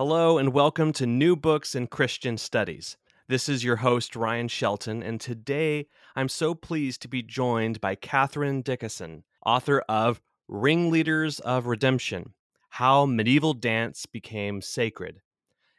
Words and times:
Hello, 0.00 0.38
and 0.38 0.54
welcome 0.54 0.94
to 0.94 1.04
New 1.04 1.36
Books 1.36 1.74
in 1.74 1.86
Christian 1.86 2.38
Studies. 2.38 2.96
This 3.28 3.50
is 3.50 3.62
your 3.62 3.76
host, 3.76 4.16
Ryan 4.16 4.48
Shelton, 4.48 5.02
and 5.02 5.20
today 5.20 5.88
I'm 6.16 6.30
so 6.30 6.54
pleased 6.54 7.02
to 7.02 7.08
be 7.08 7.22
joined 7.22 7.82
by 7.82 7.96
Kathryn 7.96 8.64
Dickason, 8.64 9.24
author 9.44 9.80
of 9.90 10.22
Ringleaders 10.48 11.38
of 11.40 11.66
Redemption 11.66 12.32
How 12.70 13.04
Medieval 13.04 13.52
Dance 13.52 14.06
Became 14.06 14.62
Sacred. 14.62 15.16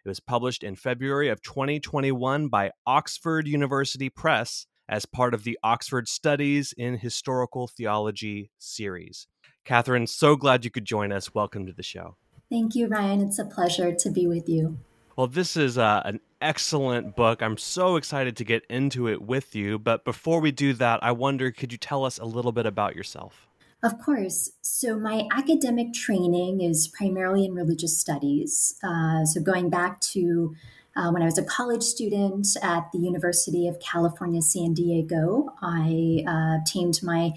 It 0.05 0.07
was 0.07 0.19
published 0.19 0.61
in 0.61 0.75
February 0.75 1.29
of 1.29 1.41
2021 1.41 2.47
by 2.47 2.69
Oxford 2.85 3.47
University 3.47 4.11
Press 4.11 4.67
as 4.87 5.07
part 5.07 5.33
of 5.33 5.45
the 5.45 5.57
Oxford 5.63 6.07
Studies 6.07 6.75
in 6.77 6.99
Historical 6.99 7.67
Theology 7.67 8.51
series. 8.59 9.25
Kathryn, 9.65 10.07
so 10.07 10.35
glad 10.35 10.63
you 10.63 10.69
could 10.69 10.85
join 10.85 11.11
us. 11.11 11.33
Welcome 11.33 11.65
to 11.65 11.73
the 11.73 11.81
show. 11.81 12.17
Thank 12.51 12.75
you, 12.75 12.87
Ryan. 12.87 13.21
It's 13.21 13.39
a 13.39 13.45
pleasure 13.45 13.95
to 13.95 14.09
be 14.09 14.27
with 14.27 14.49
you. 14.49 14.77
Well, 15.15 15.27
this 15.27 15.55
is 15.55 15.77
uh, 15.77 16.01
an 16.03 16.19
excellent 16.41 17.15
book. 17.15 17.41
I'm 17.41 17.57
so 17.57 17.95
excited 17.95 18.35
to 18.35 18.43
get 18.43 18.65
into 18.69 19.07
it 19.07 19.21
with 19.21 19.55
you. 19.55 19.79
But 19.79 20.03
before 20.03 20.41
we 20.41 20.51
do 20.51 20.73
that, 20.73 21.01
I 21.01 21.13
wonder 21.13 21.49
could 21.51 21.71
you 21.71 21.77
tell 21.77 22.03
us 22.03 22.17
a 22.17 22.25
little 22.25 22.51
bit 22.51 22.65
about 22.65 22.93
yourself? 22.93 23.47
Of 23.81 23.99
course. 24.01 24.51
So, 24.61 24.99
my 24.99 25.27
academic 25.31 25.93
training 25.93 26.59
is 26.61 26.89
primarily 26.89 27.45
in 27.45 27.55
religious 27.55 27.97
studies. 27.97 28.75
Uh, 28.83 29.23
so, 29.23 29.41
going 29.41 29.69
back 29.69 30.01
to 30.11 30.53
uh, 30.97 31.09
when 31.09 31.21
I 31.21 31.25
was 31.25 31.37
a 31.37 31.43
college 31.43 31.83
student 31.83 32.47
at 32.61 32.91
the 32.91 32.99
University 32.99 33.67
of 33.69 33.79
California, 33.79 34.41
San 34.41 34.73
Diego, 34.73 35.55
I 35.61 36.25
uh, 36.27 36.57
obtained 36.59 36.99
my 37.01 37.31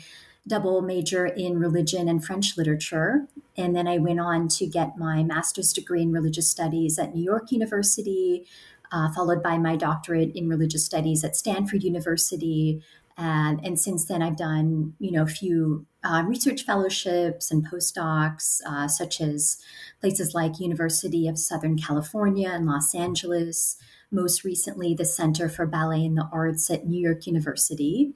double 0.46 0.82
major 0.82 1.26
in 1.26 1.58
religion 1.58 2.08
and 2.08 2.24
French 2.24 2.56
literature. 2.56 3.26
And 3.56 3.74
then 3.74 3.88
I 3.88 3.98
went 3.98 4.20
on 4.20 4.48
to 4.48 4.66
get 4.66 4.98
my 4.98 5.22
master's 5.22 5.72
degree 5.72 6.02
in 6.02 6.12
religious 6.12 6.50
studies 6.50 6.98
at 6.98 7.14
New 7.14 7.22
York 7.22 7.50
University, 7.50 8.46
uh, 8.92 9.12
followed 9.12 9.42
by 9.42 9.58
my 9.58 9.76
doctorate 9.76 10.34
in 10.34 10.48
religious 10.48 10.84
studies 10.84 11.24
at 11.24 11.36
Stanford 11.36 11.82
University. 11.82 12.82
And, 13.16 13.64
and 13.64 13.78
since 13.78 14.04
then, 14.04 14.22
I've 14.22 14.36
done 14.36 14.94
you 14.98 15.12
know 15.12 15.22
a 15.22 15.26
few 15.26 15.86
uh, 16.02 16.22
research 16.26 16.64
fellowships 16.64 17.50
and 17.50 17.66
postdocs, 17.66 18.60
uh, 18.66 18.88
such 18.88 19.20
as 19.20 19.58
places 20.00 20.34
like 20.34 20.60
University 20.60 21.26
of 21.28 21.38
Southern 21.38 21.78
California 21.78 22.52
in 22.52 22.66
Los 22.66 22.94
Angeles. 22.94 23.76
Most 24.10 24.44
recently, 24.44 24.94
the 24.94 25.04
Center 25.04 25.48
for 25.48 25.66
Ballet 25.66 26.04
and 26.04 26.16
the 26.16 26.28
Arts 26.30 26.70
at 26.70 26.86
New 26.86 27.00
York 27.00 27.26
University. 27.26 28.12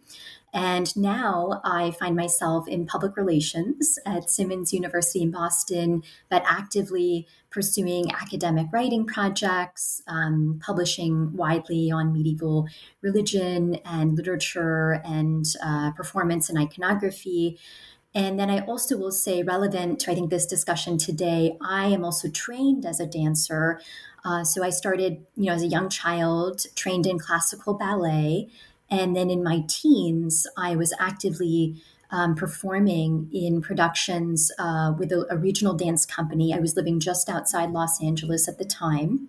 And 0.55 0.97
now 0.97 1.61
I 1.63 1.91
find 1.91 2.17
myself 2.17 2.67
in 2.67 2.87
public 2.87 3.17
relations 3.17 3.99
at 4.07 4.31
Simmons 4.31 4.73
University 4.73 5.23
in 5.23 5.31
Boston, 5.31 6.03
but 6.31 6.43
actively 6.47 7.27
pursuing 7.51 8.11
academic 8.13 8.67
writing 8.73 9.07
projects, 9.07 10.03
um, 10.07 10.59
publishing 10.65 11.37
widely 11.37 11.91
on 11.91 12.13
medieval 12.13 12.67
religion 13.03 13.77
and 13.85 14.17
literature 14.17 15.03
and 15.05 15.45
uh, 15.63 15.91
performance 15.93 16.49
and 16.49 16.59
iconography. 16.59 17.59
And 18.15 18.39
then 18.39 18.49
I 18.49 18.61
also 18.61 18.97
will 18.97 19.13
say, 19.13 19.43
relevant 19.43 20.01
to 20.01 20.11
I 20.11 20.15
think 20.15 20.31
this 20.31 20.47
discussion 20.47 20.97
today, 20.97 21.57
I 21.61 21.87
am 21.87 22.05
also 22.05 22.31
trained 22.31 22.87
as 22.87 23.01
a 23.01 23.07
dancer. 23.07 23.81
Uh, 24.25 24.45
so 24.45 24.65
I 24.65 24.71
started, 24.71 25.27
you 25.37 25.47
know, 25.47 25.53
as 25.53 25.63
a 25.63 25.67
young 25.67 25.89
child, 25.91 26.65
trained 26.75 27.07
in 27.07 27.19
classical 27.19 27.75
ballet, 27.75 28.49
and 28.91 29.15
then 29.15 29.31
in 29.31 29.43
my 29.43 29.65
teens, 29.69 30.47
I 30.57 30.77
was 30.77 30.95
actively 30.99 31.83
um, 32.11 32.35
performing 32.35 33.29
in 33.33 33.61
productions 33.61 34.51
uh, 34.59 34.95
with 34.99 35.13
a, 35.13 35.27
a, 35.31 35.37
regional 35.37 35.75
dance 35.75 36.07
company. 36.07 36.55
I 36.55 36.59
was 36.59 36.75
living 36.75 37.01
just 37.01 37.29
outside 37.29 37.71
Los 37.71 38.03
Angeles 38.03 38.49
at 38.49 38.59
the 38.59 38.65
time. 38.65 39.29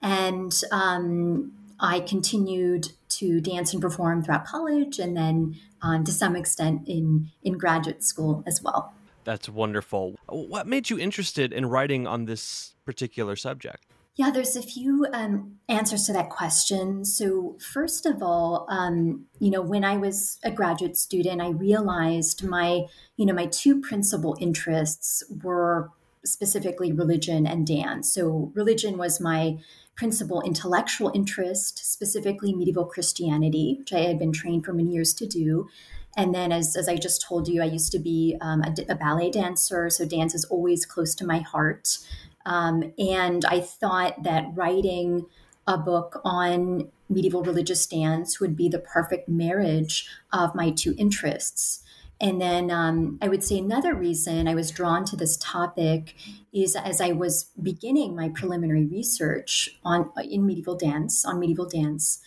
And 0.00 0.58
um, 0.72 1.52
I 1.78 2.00
continued 2.00 2.92
to 3.10 3.40
dance 3.40 3.72
and 3.72 3.82
perform 3.82 4.22
throughout 4.22 4.46
college 4.46 4.98
and 4.98 5.16
then 5.16 5.56
um, 5.82 6.04
to 6.04 6.12
some 6.12 6.34
extent 6.34 6.88
in, 6.88 7.30
in 7.42 7.58
graduate 7.58 8.02
school 8.02 8.42
as 8.46 8.62
well. 8.62 8.94
That's 9.24 9.48
wonderful. 9.48 10.16
What 10.28 10.66
made 10.66 10.88
you 10.88 10.98
interested 10.98 11.52
in 11.52 11.66
writing 11.66 12.06
on 12.06 12.24
this 12.24 12.74
particular 12.86 13.36
subject? 13.36 13.84
Yeah, 14.18 14.32
there's 14.32 14.56
a 14.56 14.62
few 14.62 15.06
um, 15.12 15.58
answers 15.68 16.04
to 16.06 16.12
that 16.12 16.28
question. 16.28 17.04
So, 17.04 17.56
first 17.60 18.04
of 18.04 18.20
all, 18.20 18.66
um, 18.68 19.26
you 19.38 19.48
know, 19.48 19.62
when 19.62 19.84
I 19.84 19.96
was 19.96 20.40
a 20.42 20.50
graduate 20.50 20.96
student, 20.96 21.40
I 21.40 21.50
realized 21.50 22.42
my, 22.42 22.86
you 23.16 23.24
know, 23.24 23.32
my 23.32 23.46
two 23.46 23.80
principal 23.80 24.36
interests 24.40 25.22
were 25.44 25.90
specifically 26.24 26.92
religion 26.92 27.46
and 27.46 27.64
dance. 27.64 28.12
So, 28.12 28.50
religion 28.56 28.98
was 28.98 29.20
my 29.20 29.58
principal 29.96 30.42
intellectual 30.42 31.12
interest, 31.14 31.78
specifically 31.92 32.52
medieval 32.52 32.86
Christianity, 32.86 33.76
which 33.78 33.92
I 33.92 34.00
had 34.00 34.18
been 34.18 34.32
trained 34.32 34.64
for 34.64 34.72
many 34.72 34.90
years 34.90 35.14
to 35.14 35.28
do. 35.28 35.68
And 36.16 36.34
then, 36.34 36.50
as, 36.50 36.74
as 36.74 36.88
I 36.88 36.96
just 36.96 37.22
told 37.22 37.46
you, 37.46 37.62
I 37.62 37.66
used 37.66 37.92
to 37.92 38.00
be 38.00 38.36
um, 38.40 38.62
a, 38.64 38.74
a 38.88 38.96
ballet 38.96 39.30
dancer. 39.30 39.88
So, 39.90 40.04
dance 40.04 40.34
is 40.34 40.44
always 40.46 40.84
close 40.84 41.14
to 41.14 41.24
my 41.24 41.38
heart. 41.38 41.98
Um, 42.48 42.94
and 42.98 43.44
I 43.44 43.60
thought 43.60 44.22
that 44.22 44.46
writing 44.54 45.26
a 45.66 45.76
book 45.76 46.20
on 46.24 46.88
medieval 47.10 47.42
religious 47.42 47.86
dance 47.86 48.40
would 48.40 48.56
be 48.56 48.70
the 48.70 48.78
perfect 48.78 49.28
marriage 49.28 50.08
of 50.32 50.54
my 50.54 50.70
two 50.70 50.94
interests. 50.96 51.82
And 52.20 52.40
then 52.40 52.70
um, 52.70 53.18
I 53.20 53.28
would 53.28 53.44
say 53.44 53.58
another 53.58 53.94
reason 53.94 54.48
I 54.48 54.54
was 54.54 54.70
drawn 54.70 55.04
to 55.04 55.16
this 55.16 55.36
topic 55.36 56.14
is 56.50 56.74
as 56.74 57.02
I 57.02 57.12
was 57.12 57.50
beginning 57.62 58.16
my 58.16 58.30
preliminary 58.30 58.86
research 58.86 59.78
on 59.84 60.10
in 60.24 60.46
medieval 60.46 60.74
dance, 60.74 61.26
on 61.26 61.38
medieval 61.38 61.68
dance, 61.68 62.20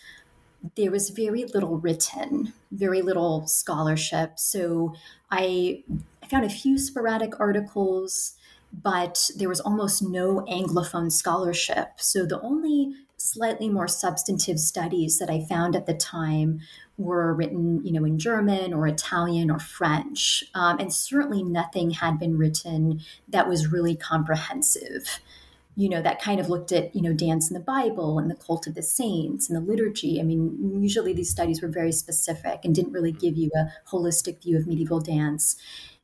there 0.76 0.92
was 0.92 1.10
very 1.10 1.44
little 1.44 1.78
written, 1.78 2.52
very 2.70 3.02
little 3.02 3.48
scholarship. 3.48 4.38
So 4.38 4.94
I, 5.32 5.82
I 6.22 6.26
found 6.28 6.44
a 6.44 6.48
few 6.48 6.78
sporadic 6.78 7.40
articles 7.40 8.34
but 8.72 9.30
there 9.36 9.48
was 9.48 9.60
almost 9.60 10.02
no 10.02 10.44
Anglophone 10.48 11.12
scholarship. 11.12 11.88
So 11.98 12.24
the 12.24 12.40
only 12.40 12.92
slightly 13.22 13.68
more 13.68 13.86
substantive 13.86 14.58
studies 14.58 15.18
that 15.18 15.30
I 15.30 15.44
found 15.44 15.76
at 15.76 15.86
the 15.86 15.94
time 15.94 16.60
were 16.96 17.32
written, 17.34 17.84
you 17.84 17.92
know, 17.92 18.04
in 18.04 18.18
German 18.18 18.72
or 18.74 18.86
Italian 18.86 19.50
or 19.50 19.58
French, 19.58 20.44
um, 20.54 20.78
and 20.78 20.92
certainly 20.92 21.42
nothing 21.42 21.92
had 21.92 22.18
been 22.18 22.36
written 22.36 23.00
that 23.28 23.48
was 23.48 23.68
really 23.68 23.96
comprehensive. 23.96 25.20
You 25.74 25.88
know, 25.88 26.02
that 26.02 26.20
kind 26.20 26.38
of 26.38 26.50
looked 26.50 26.70
at, 26.70 26.94
you 26.94 27.00
know, 27.00 27.14
dance 27.14 27.50
in 27.50 27.54
the 27.54 27.60
Bible 27.60 28.18
and 28.18 28.30
the 28.30 28.34
cult 28.34 28.66
of 28.66 28.74
the 28.74 28.82
saints 28.82 29.48
and 29.48 29.56
the 29.56 29.70
liturgy. 29.70 30.20
I 30.20 30.22
mean, 30.22 30.78
usually 30.82 31.14
these 31.14 31.30
studies 31.30 31.62
were 31.62 31.68
very 31.68 31.92
specific 31.92 32.60
and 32.64 32.74
didn't 32.74 32.92
really 32.92 33.12
give 33.12 33.38
you 33.38 33.50
a 33.54 33.72
holistic 33.88 34.42
view 34.42 34.58
of 34.58 34.66
medieval 34.66 35.00
dance. 35.00 35.56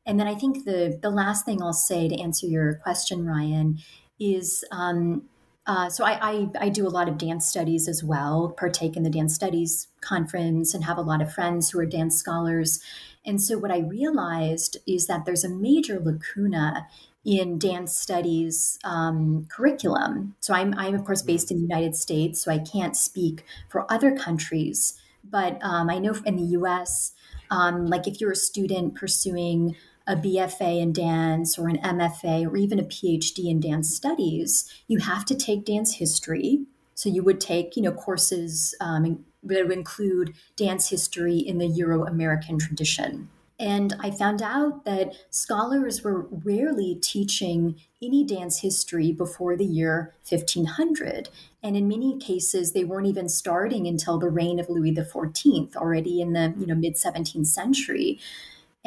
And 0.09 0.19
then 0.19 0.27
I 0.27 0.35
think 0.35 0.65
the 0.65 0.99
the 1.01 1.11
last 1.11 1.45
thing 1.45 1.63
I'll 1.63 1.73
say 1.73 2.09
to 2.09 2.21
answer 2.21 2.47
your 2.47 2.75
question, 2.77 3.27
Ryan, 3.27 3.79
is 4.19 4.65
um, 4.73 5.29
uh, 5.67 5.91
so 5.91 6.03
I, 6.03 6.19
I, 6.23 6.49
I 6.61 6.69
do 6.71 6.87
a 6.87 6.89
lot 6.89 7.11
of 7.11 7.19
dance 7.19 7.47
studies 7.47 7.89
as 7.89 8.03
well, 8.03 8.55
partake 8.57 8.97
in 8.97 9.03
the 9.03 9.11
dance 9.11 9.35
studies 9.35 9.89
conference, 10.01 10.73
and 10.73 10.83
have 10.85 10.97
a 10.97 11.03
lot 11.03 11.21
of 11.21 11.33
friends 11.33 11.71
who 11.71 11.79
are 11.79 11.87
dance 11.87 12.17
scholars. 12.17 12.81
And 13.27 13.41
so 13.41 13.59
what 13.59 13.71
I 13.71 13.81
realized 13.81 14.79
is 14.87 15.07
that 15.09 15.27
there's 15.27 15.45
a 15.45 15.51
major 15.51 16.01
lacuna 16.01 16.87
in 17.23 17.59
dance 17.59 17.95
studies 17.95 18.79
um, 18.83 19.47
curriculum. 19.51 20.35
So 20.41 20.55
I'm, 20.55 20.73
I'm 20.79 20.95
of 20.95 21.05
course 21.05 21.21
based 21.21 21.51
in 21.51 21.59
the 21.59 21.63
United 21.63 21.95
States, 21.95 22.43
so 22.43 22.51
I 22.51 22.59
can't 22.59 22.97
speak 22.97 23.45
for 23.69 23.91
other 23.93 24.17
countries. 24.17 24.99
But 25.23 25.59
um, 25.63 25.91
I 25.91 25.99
know 25.99 26.15
in 26.25 26.37
the 26.37 26.51
U.S., 26.53 27.13
um, 27.51 27.87
like 27.87 28.07
if 28.07 28.23
you're 28.23 28.33
a 28.33 28.37
student 28.37 28.95
pursuing 28.95 29.77
a 30.09 30.17
BFA 30.17 30.81
in 30.81 30.93
dance 30.93 31.59
or 31.59 31.69
an 31.69 31.79
MFA 31.79 32.51
or 32.51 32.57
even 32.57 32.81
a 32.81 32.85
PhD 32.85 33.51
in 33.51 33.61
dance 33.61 33.95
studies, 33.95 34.69
you 34.89 34.99
have 34.99 35.25
to 35.27 35.37
take 35.37 35.67
dance 35.67 35.95
history. 35.95 36.65
So 36.95 37.09
you 37.09 37.23
would 37.23 37.41
take, 37.41 37.77
you 37.77 37.83
know, 37.83 37.93
courses 37.93 38.75
um, 38.81 39.25
that 39.45 39.69
would 39.69 39.77
include 39.77 40.35
dance 40.57 40.89
history 40.89 41.39
in 41.39 41.59
the 41.59 41.69
Euro 41.69 42.07
American 42.07 42.59
tradition. 42.59 43.29
And 43.61 43.97
I 43.99 44.13
found 44.13 44.41
out 44.41 44.85
that 44.85 45.15
scholars 45.31 46.03
were 46.03 46.29
rarely 46.31 46.95
teaching 46.95 47.75
any 48.01 48.25
dance 48.25 48.61
history 48.61 49.13
before 49.13 49.57
the 49.57 49.65
year 49.65 50.15
1500. 50.29 51.29
And 51.63 51.77
in 51.77 51.89
many 51.89 52.19
cases, 52.19 52.73
they 52.73 52.85
weren't 52.85 53.09
even 53.09 53.29
starting 53.29 53.89
until 53.89 54.19
the 54.19 54.31
reign 54.31 54.61
of 54.61 54.71
Louis 54.71 54.95
XIV, 54.95 55.75
already 55.75 56.21
in 56.21 56.35
the 56.35 56.55
you 56.57 56.67
know, 56.67 56.77
mid 56.77 56.95
17th 56.95 57.49
century. 57.49 58.21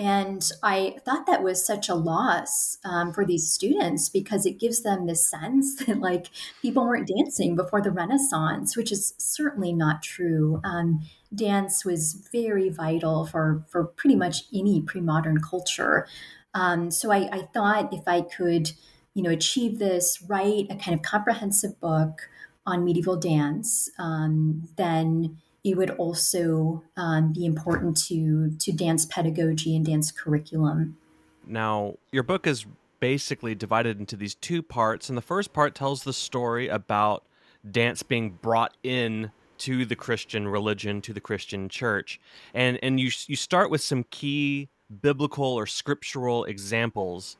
And 0.01 0.51
I 0.63 0.95
thought 1.05 1.27
that 1.27 1.43
was 1.43 1.63
such 1.63 1.87
a 1.87 1.93
loss 1.93 2.79
um, 2.83 3.13
for 3.13 3.23
these 3.23 3.51
students 3.51 4.09
because 4.09 4.47
it 4.47 4.59
gives 4.59 4.81
them 4.81 5.05
this 5.05 5.29
sense 5.29 5.75
that 5.85 5.99
like 5.99 6.31
people 6.59 6.83
weren't 6.83 7.07
dancing 7.07 7.55
before 7.55 7.83
the 7.83 7.91
Renaissance, 7.91 8.75
which 8.75 8.91
is 8.91 9.13
certainly 9.19 9.71
not 9.71 10.01
true. 10.01 10.59
Um, 10.63 11.01
dance 11.35 11.85
was 11.85 12.27
very 12.31 12.67
vital 12.69 13.27
for 13.27 13.63
for 13.69 13.85
pretty 13.85 14.15
much 14.15 14.45
any 14.51 14.81
pre-modern 14.81 15.39
culture. 15.39 16.07
Um, 16.55 16.89
so 16.89 17.11
I, 17.11 17.29
I 17.31 17.41
thought 17.53 17.93
if 17.93 18.07
I 18.07 18.21
could, 18.21 18.71
you 19.13 19.21
know, 19.21 19.29
achieve 19.29 19.77
this, 19.77 20.19
write 20.27 20.65
a 20.71 20.75
kind 20.77 20.95
of 20.95 21.03
comprehensive 21.03 21.79
book 21.79 22.27
on 22.65 22.83
medieval 22.83 23.17
dance, 23.17 23.87
um, 23.99 24.67
then 24.77 25.37
it 25.63 25.77
would 25.77 25.91
also 25.91 26.83
um, 26.97 27.33
be 27.33 27.45
important 27.45 27.97
to 28.07 28.51
to 28.59 28.71
dance 28.71 29.05
pedagogy 29.05 29.75
and 29.75 29.85
dance 29.85 30.11
curriculum. 30.11 30.97
Now, 31.45 31.95
your 32.11 32.23
book 32.23 32.47
is 32.47 32.65
basically 32.99 33.55
divided 33.55 33.99
into 33.99 34.15
these 34.15 34.35
two 34.35 34.61
parts, 34.61 35.09
and 35.09 35.17
the 35.17 35.21
first 35.21 35.53
part 35.53 35.75
tells 35.75 36.03
the 36.03 36.13
story 36.13 36.67
about 36.67 37.23
dance 37.69 38.03
being 38.03 38.31
brought 38.41 38.75
in 38.83 39.31
to 39.59 39.85
the 39.85 39.95
Christian 39.95 40.47
religion, 40.47 41.01
to 41.01 41.13
the 41.13 41.21
Christian 41.21 41.69
church, 41.69 42.19
and 42.53 42.79
and 42.81 42.99
you 42.99 43.11
you 43.27 43.35
start 43.35 43.69
with 43.69 43.81
some 43.81 44.05
key 44.09 44.69
biblical 45.01 45.45
or 45.45 45.65
scriptural 45.65 46.43
examples 46.45 47.37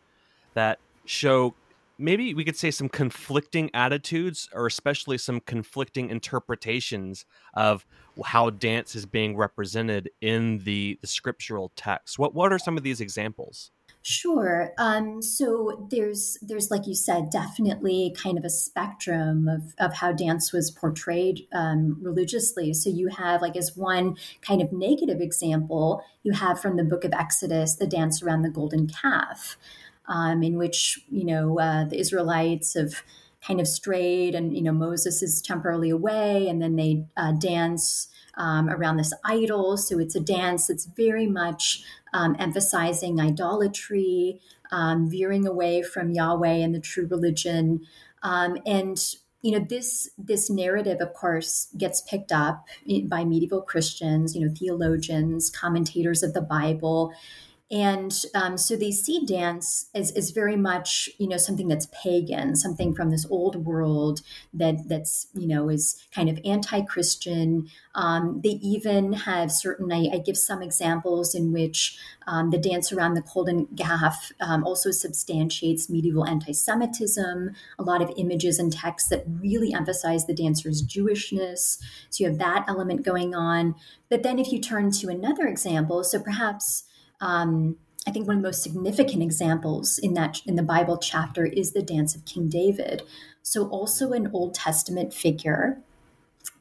that 0.54 0.80
show 1.06 1.54
maybe 2.02 2.34
we 2.34 2.44
could 2.44 2.58
say 2.58 2.72
some 2.72 2.90
conflicting 2.90 3.70
attitudes 3.74 4.50
or 4.54 4.66
especially 4.66 5.18
some 5.18 5.40
conflicting 5.40 6.10
interpretations 6.10 7.26
of 7.54 7.86
how 8.26 8.50
dance 8.50 8.96
is 8.96 9.06
being 9.06 9.38
represented 9.38 10.10
in 10.20 10.60
the, 10.60 10.98
the 11.02 11.08
scriptural 11.08 11.72
text 11.76 12.20
what 12.20 12.34
what 12.34 12.52
are 12.52 12.60
some 12.60 12.78
of 12.78 12.84
these 12.84 13.00
examples 13.00 13.72
Sure. 14.04 14.74
Um, 14.80 15.22
so 15.22 15.88
there's 15.92 16.36
there's 16.42 16.72
like 16.72 16.88
you 16.88 16.96
said, 16.96 17.30
definitely 17.30 18.16
kind 18.18 18.36
of 18.36 18.44
a 18.44 18.50
spectrum 18.50 19.48
of, 19.48 19.76
of 19.78 19.94
how 19.94 20.12
dance 20.12 20.52
was 20.52 20.72
portrayed 20.72 21.42
um, 21.54 21.98
religiously. 22.02 22.74
So 22.74 22.90
you 22.90 23.10
have 23.10 23.44
like 23.44 23.56
as 23.56 23.78
one 23.78 24.18
kind 24.42 24.60
of 24.60 24.74
negative 24.74 25.22
example, 25.22 26.04
you 26.24 26.34
have 26.34 26.60
from 26.60 26.78
the 26.78 26.84
book 26.84 27.04
of 27.04 27.14
Exodus 27.14 27.76
the 27.76 27.86
dance 27.86 28.24
around 28.24 28.42
the 28.42 28.50
golden 28.50 28.88
calf 28.88 29.56
um, 30.08 30.44
in 30.44 30.58
which 30.58 31.00
you 31.10 31.26
know 31.26 31.60
uh, 31.60 31.86
the 31.86 32.00
Israelites 32.00 32.74
have 32.76 33.04
kind 33.46 33.60
of 33.60 33.68
strayed, 33.68 34.36
and 34.36 34.56
you 34.56 34.62
know 34.62 34.72
Moses 34.72 35.22
is 35.22 35.42
temporarily 35.42 35.90
away, 35.90 36.48
and 36.48 36.62
then 36.62 36.76
they 36.76 37.06
uh, 37.18 37.32
dance 37.34 38.08
um, 38.36 38.70
around 38.70 38.98
this 38.98 39.14
idol. 39.26 39.78
So 39.78 40.00
it's 40.00 40.16
a 40.16 40.20
dance 40.20 40.68
that's 40.68 40.86
very 40.86 41.28
much 41.28 41.84
um, 42.14 42.36
emphasizing 42.40 43.20
idolatry, 43.20 44.40
um, 44.72 45.10
veering 45.10 45.48
away 45.48 45.82
from 45.82 46.12
Yahweh 46.12 46.48
and 46.48 46.74
the 46.74 46.80
true 46.80 47.08
religion, 47.08 47.82
um, 48.24 48.58
and 48.66 48.98
you 49.42 49.52
know 49.58 49.66
this 49.68 50.10
this 50.18 50.50
narrative 50.50 51.02
of 51.02 51.14
course 51.14 51.68
gets 51.78 52.02
picked 52.02 52.32
up 52.32 52.68
by 53.06 53.24
medieval 53.24 53.62
christians 53.62 54.36
you 54.36 54.46
know 54.46 54.54
theologians 54.58 55.50
commentators 55.50 56.22
of 56.22 56.34
the 56.34 56.42
bible 56.42 57.12
and 57.72 58.14
um, 58.36 58.58
so 58.58 58.76
the 58.76 58.92
seed 58.92 59.30
dance 59.30 59.90
is, 59.96 60.12
as 60.12 60.32
very 60.32 60.58
much 60.58 61.10
you 61.18 61.28
know 61.28 61.38
something 61.38 61.70
that's 61.70 61.88
pagan 61.94 62.56
something 62.58 62.94
from 62.94 63.12
this 63.12 63.26
old 63.30 63.66
world 63.66 64.22
that 64.54 64.90
that's 64.90 65.28
you 65.34 65.48
know 65.48 65.70
is 65.70 65.96
kind 66.14 66.30
of 66.30 66.38
anti-christian. 66.44 67.70
Um, 67.96 68.42
they 68.44 68.60
even 68.62 69.14
have 69.14 69.52
certain 69.52 69.92
I, 69.92 70.10
I, 70.14 70.18
give 70.18 70.38
some 70.38 70.62
examples 70.62 71.34
in 71.34 71.52
which 71.52 71.98
um, 72.28 72.50
the 72.50 72.58
dance 72.58 72.92
around 72.92 73.14
the 73.14 73.22
golden 73.22 73.68
calf 73.78 74.32
um, 74.40 74.64
also 74.66 74.92
substantiates 74.92 75.90
medieval 75.90 76.26
anti-semitism. 76.26 77.52
A 77.80 77.84
lot 77.84 78.02
of 78.02 78.12
images 78.18 78.60
and 78.60 78.72
texts 78.72 79.10
that 79.10 79.26
really 79.28 79.74
emphasize 79.74 80.26
the 80.26 80.34
dancer's 80.34 80.86
jewishness. 80.86 81.80
So 82.10 82.24
you 82.24 82.30
have 82.30 82.40
that 82.40 82.66
element 82.68 83.04
going 83.04 83.34
on. 83.34 83.76
But 84.10 84.24
then 84.24 84.40
if 84.40 84.52
you 84.52 84.60
turn 84.60 84.92
to 84.92 85.10
another 85.10 85.48
example 85.48 86.04
so 86.04 86.20
perhaps 86.20 86.84
um, 87.22 87.78
I 88.08 88.12
think 88.12 88.28
one 88.28 88.38
of 88.38 88.42
the 88.42 88.48
most 88.48 88.64
significant 88.64 89.22
examples 89.22 90.00
in 90.00 90.16
that 90.16 90.42
in 90.46 90.56
the 90.56 90.64
Bible 90.64 90.98
chapter 90.98 91.46
is 91.46 91.72
the 91.72 91.84
dance 91.84 92.16
of 92.16 92.26
King 92.26 92.50
David. 92.50 93.04
So 93.44 93.68
also 93.70 94.12
an 94.14 94.30
Old 94.34 94.56
Testament 94.56 95.14
figure, 95.14 95.80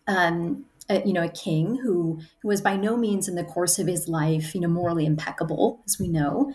um, 0.07 0.67
a, 0.89 1.03
you 1.07 1.13
know, 1.13 1.25
a 1.25 1.31
king 1.31 1.77
who 1.77 2.21
who 2.43 2.49
was 2.49 2.61
by 2.61 2.77
no 2.77 2.97
means 2.97 3.27
in 3.27 3.37
the 3.37 3.45
course 3.45 3.79
of 3.79 3.87
his 3.87 4.07
life, 4.07 4.55
you 4.55 4.61
know, 4.61 4.69
morally 4.69 5.07
impeccable, 5.07 5.81
as 5.87 5.99
we 5.99 6.09
know. 6.09 6.53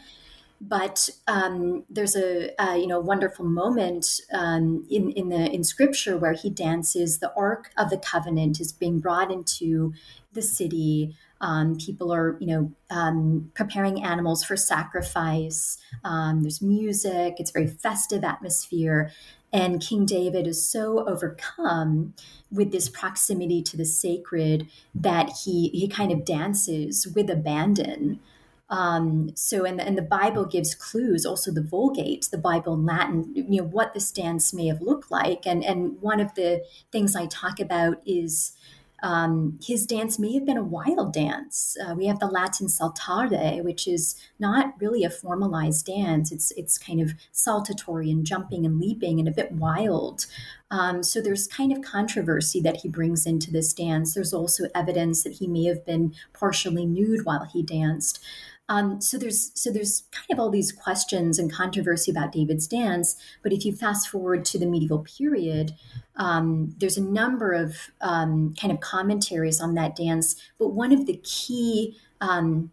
But 0.61 1.09
um, 1.27 1.83
there's 1.89 2.15
a, 2.15 2.51
a, 2.59 2.77
you 2.77 2.87
know 2.87 2.99
wonderful 2.99 3.45
moment 3.45 4.21
um, 4.31 4.85
in 4.89 5.11
in 5.11 5.29
the 5.29 5.51
in 5.51 5.63
Scripture 5.63 6.15
where 6.15 6.33
he 6.33 6.49
dances. 6.49 7.19
The 7.19 7.33
Ark 7.35 7.71
of 7.75 7.89
the 7.89 7.97
Covenant 7.97 8.59
is 8.59 8.71
being 8.71 8.99
brought 8.99 9.31
into 9.31 9.93
the 10.33 10.43
city. 10.43 11.15
Um, 11.41 11.77
people 11.77 12.13
are, 12.13 12.37
you 12.39 12.47
know, 12.47 12.71
um, 12.89 13.51
preparing 13.55 14.03
animals 14.03 14.43
for 14.43 14.55
sacrifice. 14.55 15.77
Um, 16.03 16.41
there's 16.41 16.61
music. 16.61 17.35
It's 17.37 17.49
a 17.49 17.53
very 17.53 17.67
festive 17.67 18.23
atmosphere. 18.23 19.11
And 19.51 19.81
King 19.81 20.05
David 20.05 20.47
is 20.47 20.69
so 20.69 21.07
overcome 21.07 22.13
with 22.51 22.71
this 22.71 22.89
proximity 22.89 23.61
to 23.63 23.77
the 23.77 23.85
sacred 23.85 24.67
that 24.93 25.29
he 25.43 25.69
he 25.69 25.87
kind 25.87 26.11
of 26.11 26.25
dances 26.25 27.07
with 27.07 27.29
abandon. 27.29 28.19
Um, 28.69 29.31
so, 29.35 29.63
and 29.63 29.79
the, 29.79 29.85
and 29.85 29.97
the 29.97 30.01
Bible 30.01 30.45
gives 30.45 30.73
clues. 30.73 31.25
Also, 31.25 31.51
the 31.51 31.61
Vulgate, 31.61 32.27
the 32.31 32.37
Bible 32.37 32.73
in 32.73 32.85
Latin, 32.85 33.31
you 33.35 33.61
know, 33.61 33.67
what 33.67 33.93
this 33.93 34.11
dance 34.11 34.53
may 34.53 34.67
have 34.67 34.81
looked 34.81 35.11
like. 35.11 35.45
And 35.45 35.63
and 35.63 36.01
one 36.01 36.19
of 36.19 36.33
the 36.35 36.65
things 36.91 37.15
I 37.15 37.27
talk 37.27 37.59
about 37.59 38.01
is 38.05 38.53
um, 39.05 39.59
his 39.63 39.85
dance 39.85 40.17
may 40.17 40.33
have 40.33 40.47
been 40.47 40.57
a 40.57 40.63
wild 40.63 41.13
dance. 41.13 41.77
Uh, 41.79 41.93
we 41.93 42.07
have 42.07 42.17
the 42.17 42.25
Latin 42.25 42.65
saltare, 42.65 43.63
which 43.63 43.87
is 43.87 44.15
not 44.39 44.73
really 44.81 45.03
a 45.03 45.11
formalized 45.11 45.85
dance. 45.85 46.31
It's 46.31 46.49
it's 46.57 46.79
kind 46.79 46.99
of 46.99 47.13
saltatory 47.31 48.09
and 48.09 48.25
jumping 48.25 48.65
and 48.65 48.79
leaping 48.79 49.19
and 49.19 49.27
a 49.27 49.31
bit 49.31 49.51
wild. 49.51 50.25
Um, 50.71 51.03
so 51.03 51.21
there's 51.21 51.45
kind 51.45 51.71
of 51.71 51.83
controversy 51.83 52.59
that 52.61 52.77
he 52.77 52.89
brings 52.89 53.27
into 53.27 53.51
this 53.51 53.73
dance. 53.73 54.15
There's 54.15 54.33
also 54.33 54.63
evidence 54.73 55.23
that 55.23 55.33
he 55.33 55.45
may 55.45 55.65
have 55.65 55.85
been 55.85 56.15
partially 56.33 56.87
nude 56.87 57.25
while 57.25 57.45
he 57.45 57.61
danced. 57.61 58.19
Um, 58.67 58.99
so 58.99 59.17
there's 59.17 59.51
so 59.53 59.71
there's 59.71 60.03
kind 60.11 60.31
of 60.31 60.39
all 60.39 60.49
these 60.49 60.71
questions 60.71 61.37
and 61.37 61.51
controversy 61.51 62.09
about 62.11 62.31
David's 62.31 62.67
dance. 62.67 63.15
But 63.43 63.53
if 63.53 63.63
you 63.63 63.75
fast 63.75 64.09
forward 64.09 64.43
to 64.45 64.59
the 64.59 64.65
medieval 64.65 64.99
period, 64.99 65.73
um, 66.15 66.73
there's 66.77 66.97
a 66.97 67.03
number 67.03 67.51
of 67.51 67.75
um, 68.01 68.55
kind 68.59 68.73
of 68.73 68.79
commentaries 68.79 69.61
on 69.61 69.75
that 69.75 69.95
dance. 69.95 70.35
But 70.57 70.69
one 70.69 70.91
of 70.91 71.05
the 71.05 71.17
key 71.23 71.97
um, 72.21 72.71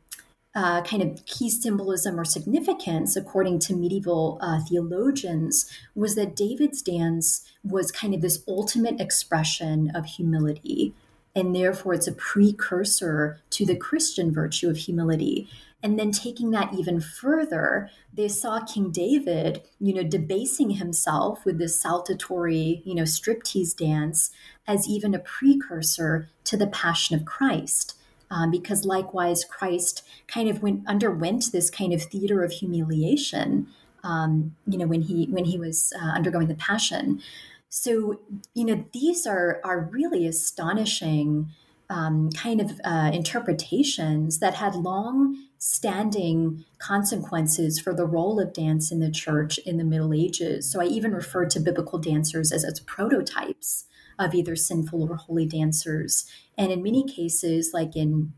uh, 0.55 0.83
kind 0.83 1.03
of 1.03 1.25
key 1.25 1.49
symbolism 1.49 2.19
or 2.19 2.25
significance, 2.25 3.17
according 3.17 3.59
to 3.59 3.75
medieval 3.75 4.39
uh, 4.43 4.61
theologians, 4.69 5.71
was 5.95 6.15
that 6.15 6.37
David's 6.37 6.83
dance 6.83 7.45
was 7.65 7.91
kind 7.91 8.15
of 8.15 8.21
this 8.21 8.43
ultimate 8.47 9.01
expression 9.01 9.91
of 9.95 10.05
humility. 10.05 10.95
And 11.35 11.57
therefore, 11.57 11.95
it's 11.95 12.07
a 12.07 12.13
precursor 12.13 13.41
to 13.51 13.65
the 13.65 13.77
Christian 13.77 14.33
virtue 14.33 14.69
of 14.69 14.77
humility. 14.77 15.49
And 15.83 15.99
then 15.99 16.12
taking 16.12 16.51
that 16.53 16.75
even 16.75 17.01
further, 17.01 17.91
they 18.12 18.29
saw 18.29 18.61
King 18.61 18.91
David, 18.91 19.62
you 19.81 19.93
know, 19.93 20.05
debasing 20.05 20.71
himself 20.71 21.45
with 21.45 21.59
this 21.59 21.83
saltatory, 21.83 22.83
you 22.85 22.95
know, 22.95 23.03
striptease 23.03 23.77
dance 23.77 24.31
as 24.67 24.89
even 24.89 25.15
a 25.15 25.19
precursor 25.19 26.29
to 26.45 26.57
the 26.57 26.69
passion 26.69 27.17
of 27.19 27.25
Christ. 27.25 27.97
Um, 28.31 28.51
because 28.51 28.87
likewise, 28.87 29.45
Christ 29.45 30.03
kind 30.27 30.49
of 30.49 30.62
went 30.62 30.87
underwent 30.87 31.53
this 31.53 31.69
kind 31.69 31.93
of 31.93 32.03
theater 32.03 32.43
of 32.43 32.53
humiliation 32.53 33.67
um, 34.05 34.57
you 34.67 34.79
know, 34.79 34.87
when 34.87 35.03
he 35.03 35.27
when 35.27 35.45
he 35.45 35.59
was 35.59 35.93
uh, 36.01 36.11
undergoing 36.11 36.49
the 36.49 36.55
passion. 36.55 37.21
So, 37.69 38.21
you 38.55 38.65
know, 38.65 38.85
these 38.93 39.27
are 39.27 39.61
are 39.65 39.81
really 39.81 40.27
astonishing 40.27 41.51
um, 41.91 42.31
kind 42.31 42.61
of 42.61 42.81
uh, 42.85 43.11
interpretations 43.12 44.39
that 44.39 44.55
had 44.55 44.75
long 44.75 45.37
standing 45.59 46.65
consequences 46.79 47.79
for 47.79 47.95
the 47.95 48.07
role 48.07 48.41
of 48.41 48.53
dance 48.53 48.91
in 48.91 48.99
the 48.99 49.11
church 49.11 49.59
in 49.59 49.77
the 49.77 49.85
Middle 49.85 50.12
Ages. 50.12 50.71
So 50.71 50.81
I 50.81 50.87
even 50.87 51.12
refer 51.12 51.47
to 51.47 51.61
biblical 51.61 51.99
dancers 51.99 52.51
as, 52.51 52.65
as 52.65 52.81
prototypes 52.81 53.85
of 54.19 54.35
either 54.35 54.57
sinful 54.57 55.09
or 55.11 55.17
holy 55.17 55.47
dancers. 55.47 56.27
And 56.57 56.73
in 56.73 56.83
many 56.83 57.05
cases, 57.05 57.71
like 57.73 57.97
in 57.97 58.33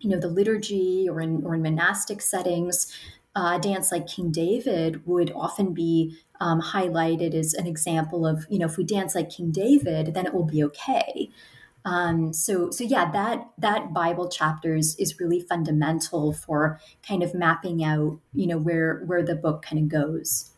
you 0.00 0.10
know 0.10 0.20
the 0.20 0.28
liturgy 0.28 1.08
or 1.08 1.20
in 1.20 1.42
or 1.44 1.54
in 1.54 1.62
monastic 1.62 2.20
settings, 2.20 2.92
uh, 3.34 3.56
a 3.56 3.60
dance 3.60 3.90
like 3.90 4.06
King 4.06 4.30
David 4.30 5.06
would 5.06 5.32
often 5.34 5.72
be 5.72 6.16
um, 6.40 6.60
highlighted 6.60 7.34
as 7.34 7.54
an 7.54 7.66
example 7.66 8.26
of 8.26 8.46
you 8.50 8.58
know 8.58 8.66
if 8.66 8.76
we 8.76 8.84
dance 8.84 9.14
like 9.14 9.30
King 9.30 9.50
David, 9.50 10.14
then 10.14 10.26
it 10.26 10.34
will 10.34 10.44
be 10.44 10.62
okay. 10.64 11.30
Um, 11.86 12.32
so 12.32 12.72
so 12.72 12.82
yeah, 12.82 13.10
that 13.12 13.48
that 13.58 13.94
Bible 13.94 14.28
chapters 14.28 14.96
is 14.96 15.20
really 15.20 15.40
fundamental 15.40 16.32
for 16.32 16.80
kind 17.06 17.22
of 17.22 17.32
mapping 17.32 17.82
out 17.84 18.18
you 18.34 18.46
know 18.48 18.58
where 18.58 19.04
where 19.06 19.22
the 19.22 19.36
book 19.36 19.62
kind 19.62 19.78
of 19.78 19.88
goes. 19.88 20.50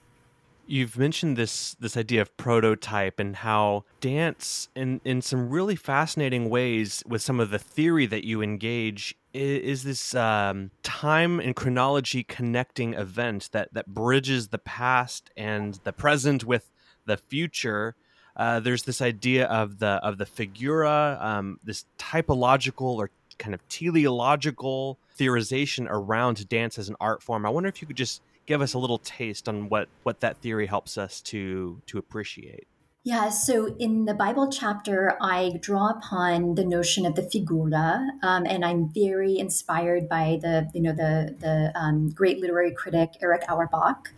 You've 0.66 0.96
mentioned 0.96 1.36
this 1.36 1.74
this 1.74 1.98
idea 1.98 2.22
of 2.22 2.34
prototype 2.38 3.20
and 3.20 3.36
how 3.36 3.84
dance 4.00 4.70
in 4.74 5.02
in 5.04 5.20
some 5.20 5.50
really 5.50 5.76
fascinating 5.76 6.48
ways 6.48 7.02
with 7.06 7.20
some 7.20 7.40
of 7.40 7.50
the 7.50 7.58
theory 7.58 8.06
that 8.06 8.24
you 8.24 8.40
engage 8.40 9.14
is, 9.34 9.62
is 9.62 9.84
this 9.84 10.14
um, 10.14 10.70
time 10.82 11.40
and 11.40 11.54
chronology 11.54 12.22
connecting 12.22 12.94
event 12.94 13.50
that 13.52 13.74
that 13.74 13.86
bridges 13.88 14.48
the 14.48 14.58
past 14.58 15.30
and 15.36 15.78
the 15.84 15.92
present 15.92 16.44
with 16.44 16.70
the 17.04 17.18
future 17.18 17.96
uh, 18.38 18.60
there's 18.60 18.84
this 18.84 19.02
idea 19.02 19.46
of 19.46 19.78
the 19.78 20.00
of 20.02 20.16
the 20.16 20.26
figura, 20.26 21.18
um, 21.20 21.58
this 21.64 21.84
typological 21.98 22.96
or 22.96 23.10
kind 23.38 23.54
of 23.54 23.66
teleological 23.68 24.98
theorization 25.18 25.86
around 25.88 26.48
dance 26.48 26.78
as 26.78 26.88
an 26.88 26.96
art 27.00 27.22
form. 27.22 27.44
I 27.44 27.50
wonder 27.50 27.68
if 27.68 27.82
you 27.82 27.86
could 27.86 27.96
just 27.96 28.22
give 28.46 28.62
us 28.62 28.74
a 28.74 28.78
little 28.78 28.98
taste 28.98 29.48
on 29.48 29.68
what 29.68 29.88
what 30.04 30.20
that 30.20 30.38
theory 30.38 30.66
helps 30.66 30.96
us 30.96 31.20
to 31.22 31.82
to 31.86 31.98
appreciate. 31.98 32.68
Yeah, 33.04 33.30
so 33.30 33.74
in 33.78 34.04
the 34.04 34.12
Bible 34.12 34.50
chapter, 34.50 35.16
I 35.20 35.58
draw 35.62 35.90
upon 35.90 36.56
the 36.56 36.64
notion 36.64 37.06
of 37.06 37.14
the 37.14 37.22
figura, 37.22 38.06
um, 38.22 38.44
and 38.44 38.64
I'm 38.64 38.92
very 38.92 39.38
inspired 39.38 40.08
by 40.08 40.38
the 40.42 40.68
you 40.74 40.82
know 40.82 40.92
the 40.92 41.34
the 41.40 41.72
um, 41.74 42.10
great 42.10 42.38
literary 42.38 42.74
critic 42.74 43.16
Erich 43.22 43.44
Auerbach, 43.48 44.12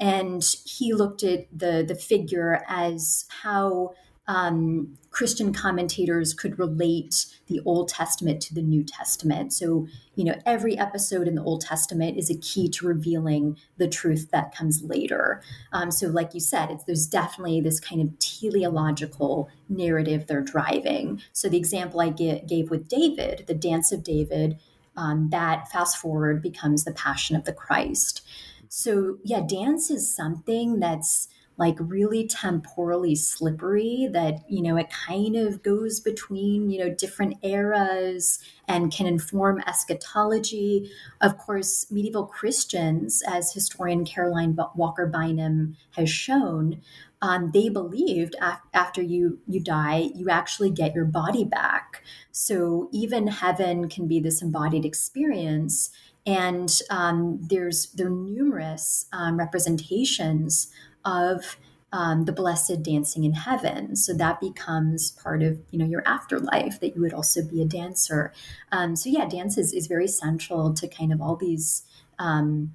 and 0.00 0.42
he 0.64 0.92
looked 0.92 1.22
at 1.22 1.46
the 1.56 1.84
the 1.86 1.94
figure 1.94 2.64
as 2.66 3.26
how 3.42 3.94
um, 4.28 4.96
Christian 5.10 5.52
commentators 5.52 6.32
could 6.32 6.58
relate 6.58 7.26
the 7.48 7.60
Old 7.64 7.88
Testament 7.88 8.40
to 8.42 8.54
the 8.54 8.62
New 8.62 8.82
Testament. 8.82 9.52
So, 9.52 9.86
you 10.14 10.24
know, 10.24 10.36
every 10.46 10.78
episode 10.78 11.28
in 11.28 11.34
the 11.34 11.42
Old 11.42 11.60
Testament 11.60 12.16
is 12.16 12.30
a 12.30 12.38
key 12.38 12.68
to 12.70 12.86
revealing 12.86 13.58
the 13.76 13.88
truth 13.88 14.30
that 14.30 14.54
comes 14.54 14.82
later. 14.82 15.42
Um, 15.72 15.90
so, 15.90 16.06
like 16.06 16.34
you 16.34 16.40
said, 16.40 16.80
there's 16.86 17.06
definitely 17.06 17.60
this 17.60 17.80
kind 17.80 18.00
of 18.00 18.18
teleological 18.20 19.50
narrative 19.68 20.26
they're 20.26 20.40
driving. 20.40 21.20
So, 21.32 21.48
the 21.48 21.58
example 21.58 22.00
I 22.00 22.10
get, 22.10 22.46
gave 22.46 22.70
with 22.70 22.88
David, 22.88 23.44
the 23.46 23.54
dance 23.54 23.92
of 23.92 24.04
David, 24.04 24.58
um, 24.96 25.30
that 25.30 25.68
fast 25.70 25.96
forward 25.98 26.42
becomes 26.42 26.84
the 26.84 26.92
Passion 26.92 27.34
of 27.34 27.44
the 27.44 27.52
Christ. 27.52 28.22
So, 28.68 29.18
yeah, 29.22 29.40
dance 29.46 29.90
is 29.90 30.14
something 30.14 30.80
that's 30.80 31.28
like 31.56 31.76
really 31.78 32.26
temporally 32.26 33.14
slippery 33.14 34.08
that 34.12 34.38
you 34.48 34.62
know 34.62 34.76
it 34.76 34.88
kind 34.90 35.36
of 35.36 35.62
goes 35.62 36.00
between 36.00 36.70
you 36.70 36.78
know 36.78 36.94
different 36.94 37.36
eras 37.42 38.38
and 38.66 38.92
can 38.92 39.06
inform 39.06 39.60
eschatology. 39.66 40.90
Of 41.20 41.38
course 41.38 41.90
medieval 41.90 42.26
christians 42.26 43.22
as 43.28 43.52
historian 43.52 44.04
caroline 44.04 44.56
walker 44.74 45.06
bynum 45.06 45.76
has 45.92 46.10
shown 46.10 46.80
um, 47.22 47.52
they 47.52 47.68
believed 47.68 48.34
af- 48.40 48.60
after 48.74 49.00
you 49.00 49.38
you 49.46 49.60
die 49.60 50.10
you 50.14 50.28
actually 50.28 50.70
get 50.70 50.94
your 50.94 51.04
body 51.04 51.44
back. 51.44 52.02
So 52.32 52.88
even 52.92 53.28
heaven 53.28 53.88
can 53.88 54.08
be 54.08 54.20
this 54.20 54.42
embodied 54.42 54.84
experience. 54.84 55.90
And 56.26 56.70
um, 56.90 57.38
there's 57.48 57.86
there 57.92 58.08
are 58.08 58.10
numerous 58.10 59.06
um, 59.12 59.38
representations 59.38 60.68
of 61.04 61.56
um, 61.92 62.24
the 62.24 62.32
blessed 62.32 62.82
dancing 62.82 63.24
in 63.24 63.34
heaven. 63.34 63.96
So 63.96 64.14
that 64.14 64.40
becomes 64.40 65.10
part 65.10 65.42
of 65.42 65.60
you 65.70 65.78
know 65.78 65.84
your 65.84 66.02
afterlife 66.06 66.80
that 66.80 66.94
you 66.94 67.02
would 67.02 67.12
also 67.12 67.42
be 67.42 67.60
a 67.60 67.66
dancer. 67.66 68.32
Um, 68.70 68.96
so 68.96 69.10
yeah, 69.10 69.26
dance 69.26 69.58
is, 69.58 69.72
is 69.72 69.86
very 69.86 70.08
central 70.08 70.72
to 70.74 70.88
kind 70.88 71.12
of 71.12 71.20
all 71.20 71.36
these 71.36 71.84
um, 72.18 72.74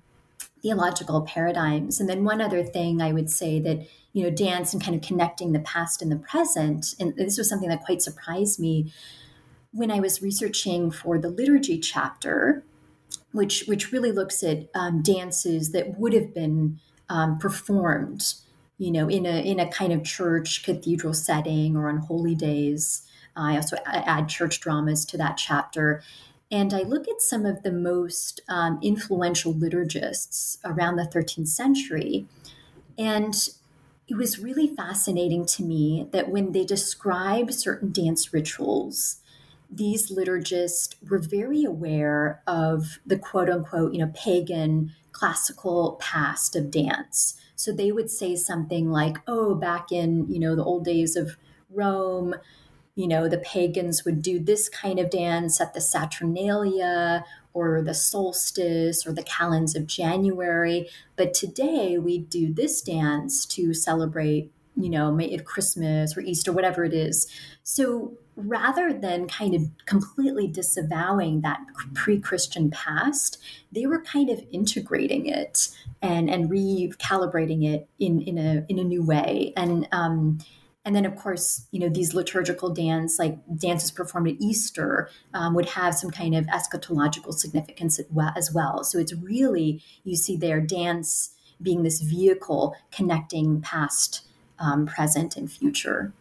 theological 0.61 1.21
paradigms. 1.21 1.99
And 1.99 2.07
then 2.07 2.23
one 2.23 2.41
other 2.41 2.63
thing 2.63 3.01
I 3.01 3.11
would 3.11 3.29
say 3.29 3.59
that 3.59 3.87
you 4.13 4.23
know 4.23 4.29
dance 4.29 4.73
and 4.73 4.83
kind 4.83 4.95
of 4.95 5.01
connecting 5.01 5.51
the 5.51 5.59
past 5.59 6.01
and 6.01 6.11
the 6.11 6.17
present, 6.17 6.93
and 6.99 7.15
this 7.15 7.37
was 7.37 7.49
something 7.49 7.69
that 7.69 7.85
quite 7.85 8.03
surprised 8.03 8.59
me 8.59 8.93
when 9.71 9.91
I 9.91 9.99
was 9.99 10.21
researching 10.21 10.91
for 10.91 11.17
the 11.17 11.29
liturgy 11.29 11.79
chapter, 11.79 12.63
which 13.31 13.65
which 13.65 13.91
really 13.91 14.11
looks 14.11 14.43
at 14.43 14.69
um, 14.75 15.01
dances 15.01 15.71
that 15.71 15.99
would 15.99 16.13
have 16.13 16.35
been 16.35 16.79
um, 17.09 17.37
performed, 17.37 18.33
you 18.77 18.91
know, 18.91 19.09
in 19.09 19.25
a 19.25 19.43
in 19.43 19.59
a 19.59 19.69
kind 19.69 19.93
of 19.93 20.03
church 20.03 20.63
cathedral 20.63 21.13
setting 21.13 21.75
or 21.75 21.89
on 21.89 21.97
holy 21.97 22.35
days. 22.35 23.03
I 23.35 23.55
also 23.55 23.77
add 23.85 24.29
church 24.29 24.59
dramas 24.59 25.05
to 25.05 25.17
that 25.17 25.37
chapter. 25.37 26.01
And 26.49 26.73
I 26.73 26.81
look 26.83 27.07
at 27.07 27.21
some 27.21 27.45
of 27.45 27.63
the 27.63 27.71
most 27.71 28.41
um, 28.47 28.79
influential 28.81 29.53
liturgists 29.53 30.57
around 30.63 30.95
the 30.95 31.03
13th 31.03 31.49
century. 31.49 32.25
And 32.97 33.35
it 34.07 34.15
was 34.15 34.39
really 34.39 34.67
fascinating 34.67 35.45
to 35.45 35.63
me 35.63 36.07
that 36.11 36.29
when 36.29 36.53
they 36.53 36.63
describe 36.63 37.51
certain 37.51 37.91
dance 37.91 38.33
rituals, 38.33 39.17
these 39.69 40.09
liturgists 40.09 40.95
were 41.09 41.19
very 41.19 41.65
aware 41.65 42.41
of 42.47 42.99
the 43.05 43.19
quote 43.19 43.49
unquote, 43.49 43.93
you 43.93 43.99
know, 43.99 44.11
pagan 44.15 44.93
classical 45.17 45.97
past 45.99 46.55
of 46.55 46.69
dance. 46.69 47.39
So 47.55 47.71
they 47.71 47.91
would 47.91 48.11
say 48.11 48.35
something 48.35 48.91
like, 48.91 49.17
oh, 49.27 49.55
back 49.55 49.91
in, 49.91 50.31
you 50.31 50.39
know, 50.39 50.55
the 50.55 50.63
old 50.63 50.85
days 50.85 51.15
of 51.15 51.37
Rome, 51.71 52.35
you 52.93 53.07
know, 53.07 53.27
the 53.27 53.39
pagans 53.39 54.05
would 54.05 54.21
do 54.21 54.39
this 54.39 54.69
kind 54.69 54.99
of 54.99 55.09
dance 55.09 55.59
at 55.59 55.73
the 55.73 55.81
Saturnalia 55.81 57.25
or 57.53 57.81
the 57.81 57.95
solstice 57.95 59.07
or 59.07 59.11
the 59.11 59.23
calends 59.23 59.75
of 59.75 59.87
January. 59.87 60.87
But 61.15 61.33
today 61.33 61.97
we 61.97 62.19
do 62.19 62.53
this 62.53 62.81
dance 62.81 63.45
to 63.47 63.73
celebrate, 63.73 64.51
you 64.75 64.89
know, 64.89 65.17
Christmas 65.43 66.15
or 66.15 66.21
Easter, 66.21 66.51
whatever 66.51 66.85
it 66.85 66.93
is. 66.93 67.27
So 67.63 68.17
rather 68.37 68.93
than 68.93 69.27
kind 69.27 69.55
of 69.55 69.63
completely 69.87 70.47
disavowing 70.47 71.41
that 71.41 71.59
pre-christian 71.95 72.69
past 72.69 73.39
they 73.71 73.87
were 73.87 74.01
kind 74.01 74.29
of 74.29 74.39
integrating 74.51 75.25
it 75.25 75.69
and 76.01 76.29
and 76.29 76.49
recalibrating 76.49 77.65
it 77.65 77.89
in 77.99 78.21
in 78.21 78.37
a 78.37 78.63
in 78.69 78.79
a 78.79 78.83
new 78.83 79.03
way. 79.03 79.53
And 79.57 79.87
um 79.91 80.37
and 80.85 80.95
then 80.95 81.05
of 81.05 81.15
course 81.15 81.65
you 81.71 81.79
know 81.79 81.89
these 81.89 82.13
liturgical 82.13 82.69
dance 82.69 83.17
like 83.17 83.37
dances 83.57 83.91
performed 83.91 84.27
at 84.27 84.35
easter 84.39 85.09
um, 85.33 85.55
would 85.55 85.69
have 85.69 85.95
some 85.95 86.11
kind 86.11 86.35
of 86.35 86.45
eschatological 86.45 87.33
significance 87.33 87.99
as 88.35 88.53
well. 88.53 88.83
So 88.83 88.99
it's 88.99 89.13
really 89.13 89.81
you 90.03 90.15
see 90.15 90.37
their 90.37 90.61
dance 90.61 91.31
being 91.59 91.81
this 91.81 92.01
vehicle 92.01 92.75
connecting 92.91 93.61
past 93.61 94.21
um, 94.59 94.85
present 94.85 95.35
and 95.35 95.51
future 95.51 96.13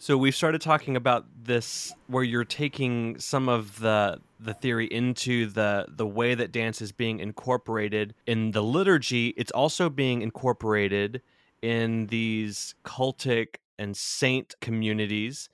so 0.00 0.16
we've 0.16 0.34
started 0.34 0.60
talking 0.60 0.94
about 0.94 1.26
this 1.42 1.92
where 2.06 2.22
you're 2.22 2.44
taking 2.44 3.18
some 3.18 3.48
of 3.48 3.80
the 3.80 4.20
the 4.38 4.54
theory 4.54 4.86
into 4.86 5.46
the 5.46 5.86
the 5.88 6.06
way 6.06 6.36
that 6.36 6.52
dance 6.52 6.80
is 6.80 6.92
being 6.92 7.18
incorporated 7.18 8.14
in 8.26 8.52
the 8.52 8.62
liturgy. 8.62 9.34
It's 9.36 9.50
also 9.50 9.90
being 9.90 10.22
incorporated 10.22 11.20
in 11.62 12.06
these 12.06 12.76
cultic 12.84 13.56
and 13.76 13.96
saint 13.96 14.54
communities. 14.60 15.48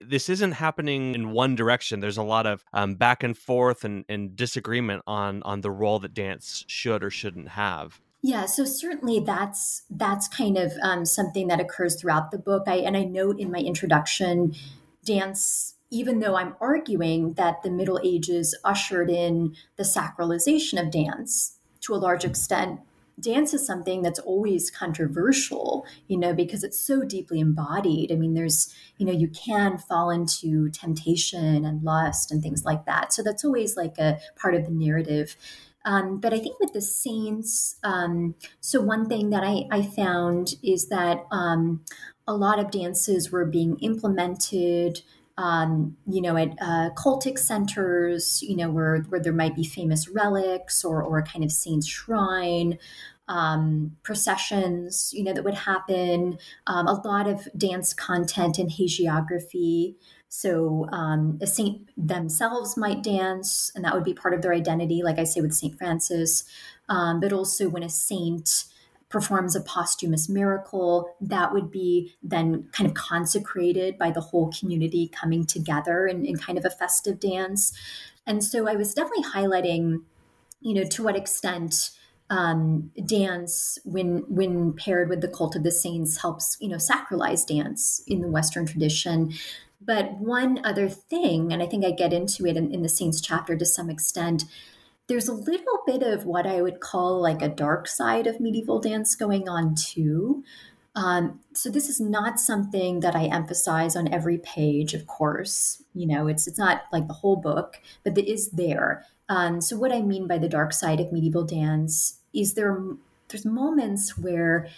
This 0.00 0.28
isn't 0.28 0.52
happening 0.52 1.14
in 1.14 1.30
one 1.30 1.54
direction. 1.54 2.00
There's 2.00 2.18
a 2.18 2.22
lot 2.22 2.46
of 2.46 2.64
um, 2.74 2.96
back 2.96 3.22
and 3.22 3.38
forth 3.38 3.82
and, 3.82 4.04
and 4.10 4.36
disagreement 4.36 5.04
on 5.06 5.42
on 5.44 5.62
the 5.62 5.70
role 5.70 6.00
that 6.00 6.12
dance 6.12 6.64
should 6.68 7.02
or 7.02 7.10
shouldn't 7.10 7.48
have. 7.48 7.98
Yeah, 8.26 8.46
so 8.46 8.64
certainly 8.64 9.20
that's 9.20 9.82
that's 9.88 10.26
kind 10.26 10.58
of 10.58 10.72
um, 10.82 11.04
something 11.04 11.46
that 11.46 11.60
occurs 11.60 11.94
throughout 11.94 12.32
the 12.32 12.38
book. 12.38 12.64
I 12.66 12.78
and 12.78 12.96
I 12.96 13.04
note 13.04 13.38
in 13.38 13.52
my 13.52 13.60
introduction, 13.60 14.52
dance. 15.04 15.74
Even 15.92 16.18
though 16.18 16.34
I'm 16.34 16.56
arguing 16.60 17.34
that 17.34 17.62
the 17.62 17.70
Middle 17.70 18.00
Ages 18.02 18.58
ushered 18.64 19.08
in 19.08 19.54
the 19.76 19.84
sacralization 19.84 20.82
of 20.82 20.90
dance 20.90 21.60
to 21.82 21.94
a 21.94 22.02
large 22.02 22.24
extent, 22.24 22.80
dance 23.20 23.54
is 23.54 23.64
something 23.64 24.02
that's 24.02 24.18
always 24.18 24.70
controversial, 24.72 25.86
you 26.08 26.18
know, 26.18 26.34
because 26.34 26.64
it's 26.64 26.78
so 26.78 27.04
deeply 27.04 27.38
embodied. 27.38 28.10
I 28.10 28.16
mean, 28.16 28.34
there's, 28.34 28.74
you 28.98 29.06
know, 29.06 29.12
you 29.12 29.28
can 29.28 29.78
fall 29.78 30.10
into 30.10 30.68
temptation 30.70 31.64
and 31.64 31.84
lust 31.84 32.32
and 32.32 32.42
things 32.42 32.64
like 32.64 32.84
that. 32.86 33.12
So 33.12 33.22
that's 33.22 33.44
always 33.44 33.76
like 33.76 33.96
a 33.98 34.18
part 34.34 34.56
of 34.56 34.64
the 34.64 34.72
narrative. 34.72 35.36
Um, 35.86 36.18
but 36.18 36.34
I 36.34 36.38
think 36.38 36.60
with 36.60 36.72
the 36.72 36.82
saints, 36.82 37.76
um, 37.82 38.34
so 38.60 38.82
one 38.82 39.06
thing 39.06 39.30
that 39.30 39.44
I, 39.44 39.64
I 39.70 39.82
found 39.82 40.56
is 40.62 40.88
that 40.88 41.24
um, 41.30 41.84
a 42.26 42.34
lot 42.34 42.58
of 42.58 42.70
dances 42.70 43.30
were 43.30 43.46
being 43.46 43.78
implemented 43.78 45.00
um, 45.38 45.96
you 46.06 46.22
know, 46.22 46.36
at 46.36 46.52
uh, 46.60 46.90
cultic 46.96 47.38
centers, 47.38 48.42
you 48.42 48.56
know, 48.56 48.70
where, 48.70 49.00
where 49.10 49.20
there 49.20 49.32
might 49.32 49.54
be 49.54 49.64
famous 49.64 50.08
relics 50.08 50.84
or, 50.84 51.02
or 51.02 51.18
a 51.18 51.22
kind 51.22 51.44
of 51.44 51.52
saint's 51.52 51.86
shrine, 51.86 52.78
um, 53.28 53.96
processions, 54.02 55.10
you 55.12 55.24
know, 55.24 55.32
that 55.32 55.44
would 55.44 55.54
happen, 55.54 56.38
um, 56.66 56.86
a 56.86 56.94
lot 57.06 57.26
of 57.26 57.48
dance 57.56 57.92
content 57.92 58.58
and 58.58 58.70
hagiography. 58.70 59.96
So 60.28 60.88
um, 60.92 61.38
a 61.40 61.46
saint 61.46 61.88
themselves 61.96 62.76
might 62.76 63.02
dance, 63.02 63.70
and 63.74 63.84
that 63.84 63.94
would 63.94 64.04
be 64.04 64.14
part 64.14 64.34
of 64.34 64.42
their 64.42 64.52
identity, 64.52 65.02
like 65.02 65.18
I 65.18 65.24
say 65.24 65.40
with 65.40 65.54
St. 65.54 65.76
Francis. 65.78 66.44
Um, 66.88 67.20
but 67.20 67.32
also 67.32 67.68
when 67.68 67.82
a 67.82 67.88
saint 67.88 68.66
performs 69.08 69.54
a 69.54 69.60
posthumous 69.60 70.28
miracle 70.28 71.14
that 71.20 71.52
would 71.52 71.70
be 71.70 72.12
then 72.22 72.68
kind 72.72 72.88
of 72.88 72.94
consecrated 72.94 73.96
by 73.98 74.10
the 74.10 74.20
whole 74.20 74.52
community 74.58 75.08
coming 75.08 75.46
together 75.46 76.06
in, 76.06 76.24
in 76.24 76.36
kind 76.36 76.58
of 76.58 76.64
a 76.64 76.70
festive 76.70 77.20
dance 77.20 77.72
and 78.26 78.42
so 78.42 78.68
i 78.68 78.74
was 78.74 78.92
definitely 78.94 79.24
highlighting 79.24 80.02
you 80.60 80.74
know 80.74 80.84
to 80.84 81.02
what 81.02 81.16
extent 81.16 81.90
um, 82.28 82.90
dance 83.06 83.78
when 83.84 84.24
when 84.28 84.72
paired 84.72 85.08
with 85.08 85.20
the 85.20 85.28
cult 85.28 85.54
of 85.54 85.62
the 85.62 85.70
saints 85.70 86.20
helps 86.20 86.56
you 86.60 86.68
know 86.68 86.76
sacralize 86.76 87.46
dance 87.46 88.02
in 88.08 88.20
the 88.20 88.28
western 88.28 88.66
tradition 88.66 89.32
but 89.80 90.12
one 90.18 90.60
other 90.64 90.88
thing 90.88 91.52
and 91.52 91.62
i 91.62 91.66
think 91.66 91.84
i 91.84 91.90
get 91.90 92.12
into 92.12 92.46
it 92.46 92.56
in, 92.56 92.72
in 92.72 92.82
the 92.82 92.88
saints 92.88 93.20
chapter 93.20 93.56
to 93.56 93.64
some 93.66 93.90
extent 93.90 94.44
there's 95.08 95.28
a 95.28 95.34
little 95.34 95.82
bit 95.86 96.02
of 96.02 96.24
what 96.24 96.46
I 96.46 96.62
would 96.62 96.80
call 96.80 97.20
like 97.20 97.42
a 97.42 97.48
dark 97.48 97.86
side 97.86 98.26
of 98.26 98.40
medieval 98.40 98.80
dance 98.80 99.14
going 99.14 99.48
on 99.48 99.74
too. 99.74 100.42
Um, 100.96 101.40
so 101.52 101.70
this 101.70 101.88
is 101.88 102.00
not 102.00 102.40
something 102.40 103.00
that 103.00 103.14
I 103.14 103.26
emphasize 103.26 103.94
on 103.94 104.12
every 104.12 104.38
page, 104.38 104.94
of 104.94 105.06
course. 105.06 105.82
You 105.94 106.06
know, 106.06 106.26
it's 106.26 106.46
it's 106.46 106.58
not 106.58 106.84
like 106.92 107.06
the 107.06 107.14
whole 107.14 107.36
book, 107.36 107.80
but 108.02 108.16
it 108.16 108.30
is 108.30 108.50
there. 108.50 109.04
Um, 109.28 109.60
so 109.60 109.76
what 109.76 109.92
I 109.92 110.00
mean 110.00 110.26
by 110.26 110.38
the 110.38 110.48
dark 110.48 110.72
side 110.72 111.00
of 111.00 111.12
medieval 111.12 111.44
dance 111.44 112.18
is 112.32 112.54
there 112.54 112.82
there's 113.28 113.44
moments 113.44 114.16
where, 114.16 114.68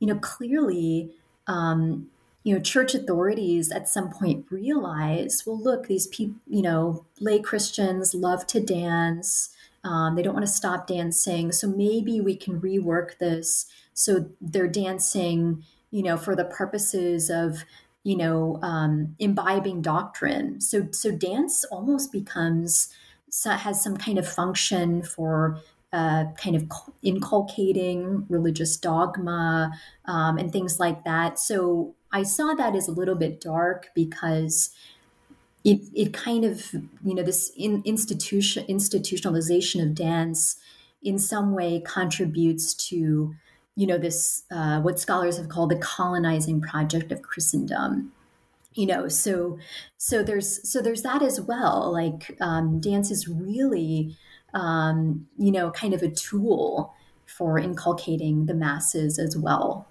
you 0.00 0.06
know, 0.06 0.18
clearly, 0.18 1.10
um, 1.46 2.08
you 2.42 2.54
know, 2.54 2.60
church 2.60 2.94
authorities 2.94 3.70
at 3.70 3.88
some 3.88 4.10
point 4.10 4.46
realize, 4.50 5.42
well, 5.46 5.60
look, 5.60 5.86
these 5.86 6.06
people, 6.06 6.36
you 6.46 6.62
know, 6.62 7.04
lay 7.20 7.38
Christians 7.38 8.14
love 8.14 8.46
to 8.48 8.60
dance. 8.60 9.50
Um, 9.84 10.14
they 10.14 10.22
don't 10.22 10.34
want 10.34 10.46
to 10.46 10.52
stop 10.52 10.86
dancing. 10.86 11.52
So 11.52 11.68
maybe 11.68 12.20
we 12.20 12.36
can 12.36 12.60
rework 12.60 13.18
this 13.18 13.66
so 13.92 14.30
they're 14.40 14.68
dancing, 14.68 15.62
you 15.90 16.02
know, 16.02 16.16
for 16.16 16.34
the 16.34 16.44
purposes 16.44 17.28
of, 17.28 17.64
you 18.02 18.16
know, 18.16 18.58
um, 18.62 19.14
imbibing 19.18 19.82
doctrine. 19.82 20.60
So 20.60 20.88
so 20.92 21.10
dance 21.10 21.64
almost 21.64 22.10
becomes 22.10 22.88
has 23.44 23.82
some 23.82 23.96
kind 23.96 24.18
of 24.18 24.26
function 24.26 25.02
for 25.02 25.60
uh, 25.92 26.24
kind 26.36 26.56
of 26.56 26.70
inculcating 27.02 28.24
religious 28.28 28.76
dogma 28.76 29.72
um, 30.06 30.38
and 30.38 30.52
things 30.52 30.80
like 30.80 31.04
that. 31.04 31.38
So 31.38 31.94
I 32.12 32.22
saw 32.22 32.54
that 32.54 32.74
as 32.74 32.88
a 32.88 32.92
little 32.92 33.14
bit 33.14 33.40
dark 33.40 33.88
because 33.94 34.70
it, 35.64 35.80
it 35.94 36.12
kind 36.12 36.44
of 36.44 36.72
you 36.72 37.14
know 37.14 37.22
this 37.22 37.52
in, 37.56 37.82
institution 37.84 38.64
institutionalization 38.66 39.82
of 39.82 39.94
dance 39.94 40.56
in 41.02 41.18
some 41.18 41.54
way 41.54 41.82
contributes 41.84 42.74
to 42.88 43.34
you 43.76 43.86
know 43.86 43.98
this 43.98 44.44
uh, 44.50 44.80
what 44.80 44.98
scholars 44.98 45.36
have 45.36 45.48
called 45.48 45.70
the 45.70 45.76
colonizing 45.76 46.60
project 46.60 47.12
of 47.12 47.20
christendom 47.22 48.12
you 48.72 48.86
know 48.86 49.06
so 49.06 49.58
so 49.96 50.22
there's 50.22 50.68
so 50.68 50.80
there's 50.80 51.02
that 51.02 51.22
as 51.22 51.40
well. 51.40 51.92
Like 51.92 52.36
um, 52.40 52.80
dance 52.80 53.10
is 53.10 53.28
really 53.28 54.16
um, 54.54 55.26
you 55.38 55.52
know 55.52 55.70
kind 55.70 55.94
of 55.94 56.02
a 56.02 56.10
tool 56.10 56.94
for 57.26 57.58
inculcating 57.58 58.46
the 58.46 58.54
masses 58.54 59.18
as 59.18 59.36
well 59.36 59.86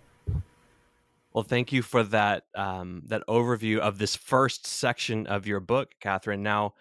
well, 1.34 1.44
thank 1.44 1.72
you 1.72 1.82
for 1.82 2.04
that 2.04 2.44
um, 2.56 3.04
that 3.08 3.24
overview 3.28 3.80
of 3.80 3.98
this 3.98 4.15
first 4.15 4.65
section 4.65 5.28
of 5.28 5.46
your 5.46 5.60
book, 5.60 5.89
Kathryn. 6.04 6.39
Now, 6.39 6.74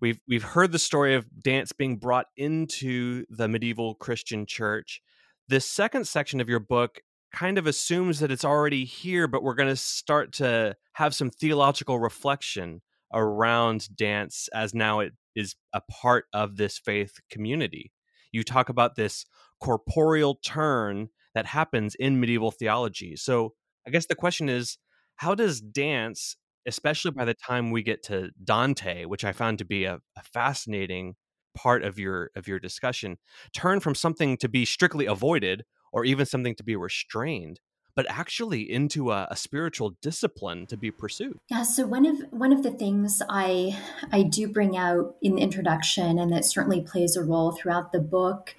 we've 0.00 0.20
we've 0.28 0.42
heard 0.42 0.72
the 0.72 0.78
story 0.78 1.14
of 1.14 1.26
dance 1.42 1.72
being 1.72 1.96
brought 1.96 2.26
into 2.36 3.24
the 3.30 3.48
medieval 3.48 3.94
Christian 3.94 4.44
church. 4.46 5.00
This 5.48 5.66
second 5.66 6.06
section 6.06 6.40
of 6.40 6.48
your 6.48 6.60
book 6.60 7.00
kind 7.32 7.58
of 7.58 7.66
assumes 7.66 8.20
that 8.20 8.30
it's 8.30 8.44
already 8.44 8.84
here, 8.84 9.26
but 9.26 9.42
we're 9.42 9.54
going 9.54 9.68
to 9.68 9.76
start 9.76 10.32
to 10.34 10.76
have 10.94 11.14
some 11.14 11.30
theological 11.30 11.98
reflection 11.98 12.82
around 13.12 13.96
dance 13.96 14.48
as 14.52 14.74
now 14.74 15.00
it 15.00 15.12
is 15.34 15.54
a 15.72 15.80
part 15.80 16.26
of 16.32 16.56
this 16.56 16.78
faith 16.78 17.18
community. 17.30 17.92
You 18.32 18.44
talk 18.44 18.68
about 18.68 18.96
this 18.96 19.26
corporeal 19.60 20.36
turn 20.36 21.08
that 21.34 21.46
happens 21.46 21.94
in 21.94 22.20
medieval 22.20 22.50
theology. 22.50 23.16
So, 23.16 23.54
I 23.90 23.92
guess 23.92 24.06
the 24.06 24.14
question 24.14 24.48
is 24.48 24.78
how 25.16 25.34
does 25.34 25.60
dance, 25.60 26.36
especially 26.64 27.10
by 27.10 27.24
the 27.24 27.34
time 27.34 27.72
we 27.72 27.82
get 27.82 28.04
to 28.04 28.30
Dante, 28.42 29.04
which 29.04 29.24
I 29.24 29.32
found 29.32 29.58
to 29.58 29.64
be 29.64 29.84
a, 29.84 29.98
a 30.16 30.22
fascinating 30.22 31.16
part 31.56 31.82
of 31.82 31.98
your 31.98 32.30
of 32.36 32.46
your 32.46 32.60
discussion, 32.60 33.18
turn 33.52 33.80
from 33.80 33.96
something 33.96 34.36
to 34.36 34.48
be 34.48 34.64
strictly 34.64 35.06
avoided 35.06 35.64
or 35.92 36.04
even 36.04 36.24
something 36.24 36.54
to 36.54 36.62
be 36.62 36.76
restrained 36.76 37.58
but 37.96 38.06
actually 38.08 38.62
into 38.70 39.10
a, 39.10 39.26
a, 39.32 39.36
spiritual 39.36 39.96
discipline 40.00 40.64
to 40.64 40.76
be 40.76 40.92
pursued. 40.92 41.36
Yeah. 41.50 41.64
So 41.64 41.84
one 41.88 42.06
of 42.06 42.20
one 42.30 42.52
of 42.52 42.62
the 42.62 42.70
things 42.70 43.20
I 43.28 43.76
I 44.12 44.22
do 44.22 44.46
bring 44.46 44.76
out 44.76 45.16
in 45.20 45.34
the 45.34 45.42
introduction, 45.42 46.16
and 46.16 46.32
that 46.32 46.44
certainly 46.44 46.80
plays 46.80 47.16
a 47.16 47.24
role 47.24 47.50
throughout 47.50 47.90
the 47.90 47.98
book, 47.98 48.54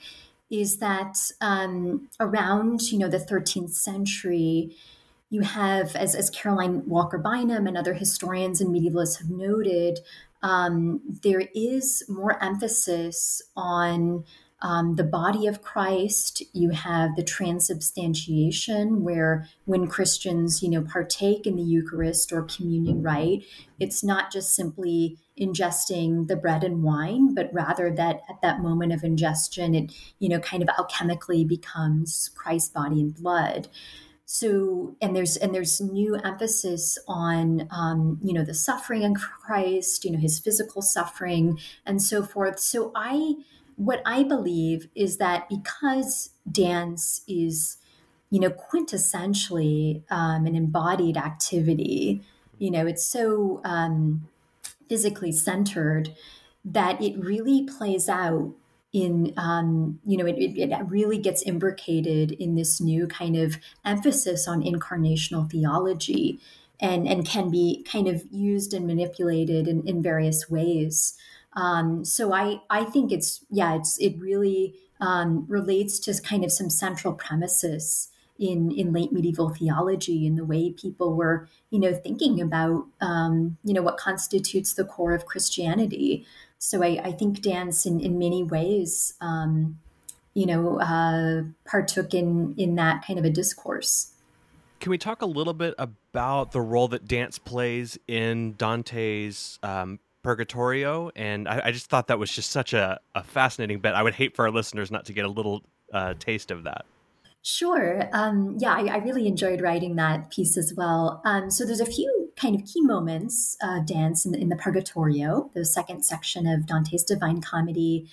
is 0.49 0.77
that 0.79 1.15
um, 1.39 2.09
around 2.19 2.91
you 2.91 2.99
know 2.99 3.07
the 3.07 3.17
13th 3.17 3.71
century, 3.71 4.75
you 5.31 5.41
have, 5.41 5.95
as, 5.95 6.13
as 6.13 6.29
Caroline 6.29 6.83
Walker 6.85 7.17
Bynum 7.17 7.65
and 7.65 7.77
other 7.77 7.93
historians 7.93 8.59
and 8.59 8.69
medievalists 8.69 9.17
have 9.17 9.29
noted, 9.29 10.01
um, 10.43 10.99
there 11.23 11.47
is 11.55 12.03
more 12.09 12.41
emphasis 12.43 13.41
on 13.55 14.25
um, 14.61 14.97
the 14.97 15.05
body 15.05 15.47
of 15.47 15.61
Christ. 15.61 16.43
You 16.53 16.71
have 16.71 17.15
the 17.15 17.23
transubstantiation, 17.23 19.03
where 19.03 19.47
when 19.63 19.87
Christians, 19.87 20.61
you 20.61 20.69
know, 20.69 20.81
partake 20.81 21.47
in 21.47 21.55
the 21.55 21.63
Eucharist 21.63 22.33
or 22.33 22.43
communion 22.43 23.01
rite, 23.01 23.45
it's 23.79 24.03
not 24.03 24.33
just 24.33 24.53
simply 24.53 25.17
ingesting 25.39 26.27
the 26.27 26.35
bread 26.35 26.65
and 26.65 26.83
wine, 26.83 27.33
but 27.33 27.49
rather 27.53 27.89
that 27.95 28.21
at 28.29 28.41
that 28.41 28.59
moment 28.59 28.91
of 28.91 29.05
ingestion, 29.05 29.73
it, 29.73 29.93
you 30.19 30.27
know, 30.27 30.39
kind 30.39 30.61
of 30.61 30.67
alchemically 30.69 31.47
becomes 31.47 32.29
Christ's 32.35 32.69
body 32.69 32.99
and 32.99 33.15
blood 33.15 33.69
so 34.33 34.95
and 35.01 35.13
there's 35.13 35.35
and 35.35 35.53
there's 35.53 35.81
new 35.81 36.15
emphasis 36.15 36.97
on 37.05 37.67
um, 37.69 38.17
you 38.23 38.31
know 38.31 38.45
the 38.45 38.53
suffering 38.53 39.01
in 39.01 39.13
christ 39.13 40.05
you 40.05 40.11
know 40.11 40.17
his 40.17 40.39
physical 40.39 40.81
suffering 40.81 41.59
and 41.85 42.01
so 42.01 42.23
forth. 42.23 42.57
So 42.57 42.93
i 42.95 43.33
what 43.75 44.01
i 44.05 44.23
believe 44.23 44.87
is 44.95 45.17
that 45.17 45.49
because 45.49 46.29
dance 46.49 47.23
is 47.27 47.75
you 48.29 48.39
know 48.39 48.51
quintessentially 48.51 50.03
um, 50.09 50.45
an 50.45 50.55
embodied 50.55 51.17
activity 51.17 52.21
you 52.57 52.71
know 52.71 52.87
it's 52.87 53.03
so 53.03 53.59
um, 53.65 54.29
physically 54.87 55.33
centered 55.33 56.15
that 56.63 57.01
it 57.01 57.17
really 57.17 57.63
plays 57.63 58.07
out 58.07 58.53
in 58.93 59.33
um, 59.37 59.99
you 60.05 60.17
know 60.17 60.25
it, 60.25 60.35
it, 60.37 60.71
really 60.87 61.17
gets 61.17 61.41
imbricated 61.43 62.31
in 62.33 62.55
this 62.55 62.81
new 62.81 63.07
kind 63.07 63.37
of 63.37 63.57
emphasis 63.85 64.47
on 64.47 64.61
incarnational 64.61 65.49
theology 65.49 66.39
and 66.79 67.07
and 67.07 67.25
can 67.25 67.49
be 67.49 67.85
kind 67.89 68.07
of 68.07 68.23
used 68.31 68.73
and 68.73 68.85
manipulated 68.85 69.67
in, 69.67 69.87
in 69.87 70.01
various 70.01 70.49
ways. 70.49 71.15
Um, 71.53 72.05
so 72.05 72.33
i 72.33 72.61
i 72.69 72.85
think 72.85 73.11
it's 73.11 73.43
yeah 73.49 73.75
it's 73.75 73.97
it 73.99 74.17
really 74.17 74.75
um, 75.01 75.45
relates 75.49 75.99
to 75.99 76.21
kind 76.21 76.43
of 76.43 76.51
some 76.51 76.69
central 76.69 77.13
premises 77.13 78.09
in 78.39 78.71
in 78.71 78.91
late 78.91 79.11
medieval 79.11 79.49
theology 79.49 80.25
and 80.25 80.37
the 80.37 80.45
way 80.45 80.71
people 80.71 81.13
were 81.13 81.47
you 81.69 81.79
know 81.79 81.93
thinking 81.93 82.41
about 82.41 82.85
um, 82.99 83.57
you 83.63 83.73
know 83.73 83.81
what 83.81 83.97
constitutes 83.97 84.73
the 84.73 84.83
core 84.83 85.13
of 85.13 85.25
christianity 85.25 86.25
so 86.63 86.83
I, 86.83 87.01
I 87.03 87.11
think 87.11 87.41
dance 87.41 87.87
in, 87.87 87.99
in 87.99 88.19
many 88.19 88.43
ways, 88.43 89.15
um, 89.19 89.79
you 90.35 90.45
know, 90.45 90.79
uh, 90.79 91.41
partook 91.65 92.13
in 92.13 92.53
in 92.55 92.75
that 92.75 93.03
kind 93.05 93.17
of 93.17 93.25
a 93.25 93.31
discourse. 93.31 94.13
Can 94.79 94.91
we 94.91 94.99
talk 94.99 95.23
a 95.23 95.25
little 95.25 95.55
bit 95.55 95.73
about 95.79 96.51
the 96.51 96.61
role 96.61 96.87
that 96.89 97.07
dance 97.07 97.39
plays 97.39 97.97
in 98.07 98.53
Dante's 98.53 99.57
um, 99.63 99.99
Purgatorio? 100.21 101.09
And 101.15 101.47
I, 101.47 101.61
I, 101.65 101.71
just 101.71 101.87
thought 101.87 102.07
that 102.07 102.19
was 102.19 102.31
just 102.31 102.51
such 102.51 102.73
a, 102.73 102.99
a, 103.15 103.23
fascinating 103.23 103.79
bit. 103.79 103.93
I 103.93 104.03
would 104.03 104.13
hate 104.13 104.35
for 104.35 104.45
our 104.45 104.51
listeners 104.51 104.91
not 104.91 105.05
to 105.05 105.13
get 105.13 105.25
a 105.25 105.29
little 105.29 105.63
uh, 105.93 106.13
taste 106.19 106.51
of 106.51 106.63
that. 106.63 106.85
Sure. 107.43 108.07
Um, 108.13 108.57
yeah, 108.59 108.73
I, 108.73 108.85
I, 108.85 108.97
really 108.97 109.27
enjoyed 109.27 109.61
writing 109.61 109.95
that 109.95 110.29
piece 110.29 110.57
as 110.57 110.73
well. 110.75 111.21
Um, 111.25 111.49
so 111.49 111.65
there's 111.65 111.79
a 111.79 111.85
few 111.85 112.20
kind 112.35 112.55
of 112.55 112.65
key 112.65 112.81
moments 112.81 113.57
of 113.61 113.85
dance 113.85 114.25
in 114.25 114.31
the, 114.31 114.39
in 114.39 114.49
the 114.49 114.55
Purgatorio, 114.55 115.49
the 115.53 115.65
second 115.65 116.03
section 116.03 116.47
of 116.47 116.65
Dante's 116.65 117.03
Divine 117.03 117.41
Comedy. 117.41 118.07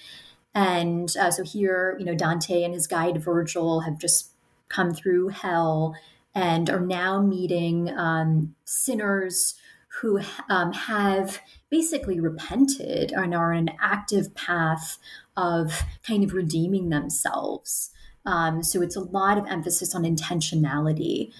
And 0.55 1.15
uh, 1.17 1.31
so 1.31 1.45
here, 1.45 1.97
you 1.99 2.05
know, 2.05 2.15
Dante 2.15 2.63
and 2.63 2.75
his 2.75 2.87
guide 2.87 3.23
Virgil 3.23 3.81
have 3.81 3.99
just 3.99 4.33
come 4.69 4.93
through 4.93 5.29
hell 5.29 5.95
and 6.35 6.69
are 6.69 6.81
now 6.81 7.21
meeting 7.21 7.91
um, 7.97 8.55
sinners 8.65 9.55
who 10.01 10.21
um, 10.49 10.73
have 10.73 11.41
basically 11.71 12.21
repented 12.21 13.13
and 13.13 13.35
are 13.35 13.53
on 13.53 13.69
an 13.69 13.77
active 13.81 14.35
path 14.35 14.99
of 15.37 15.83
kind 16.07 16.23
of 16.23 16.33
redeeming 16.33 16.89
themselves. 16.89 17.91
Um, 18.25 18.63
so 18.63 18.83
it's 18.83 18.97
a 18.97 19.01
lot 19.01 19.39
of 19.39 19.47
emphasis 19.47 19.95
on 19.95 20.03
intentionality. 20.03 21.33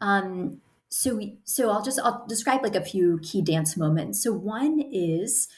Um, 0.00 0.60
so, 0.94 1.16
we, 1.16 1.38
so 1.42 1.70
I'll 1.70 1.82
just 1.82 1.98
I'll 1.98 2.24
describe 2.28 2.62
like 2.62 2.76
a 2.76 2.84
few 2.84 3.18
key 3.18 3.42
dance 3.42 3.76
moments. 3.76 4.22
So 4.22 4.32
one 4.32 4.80
is 4.92 5.48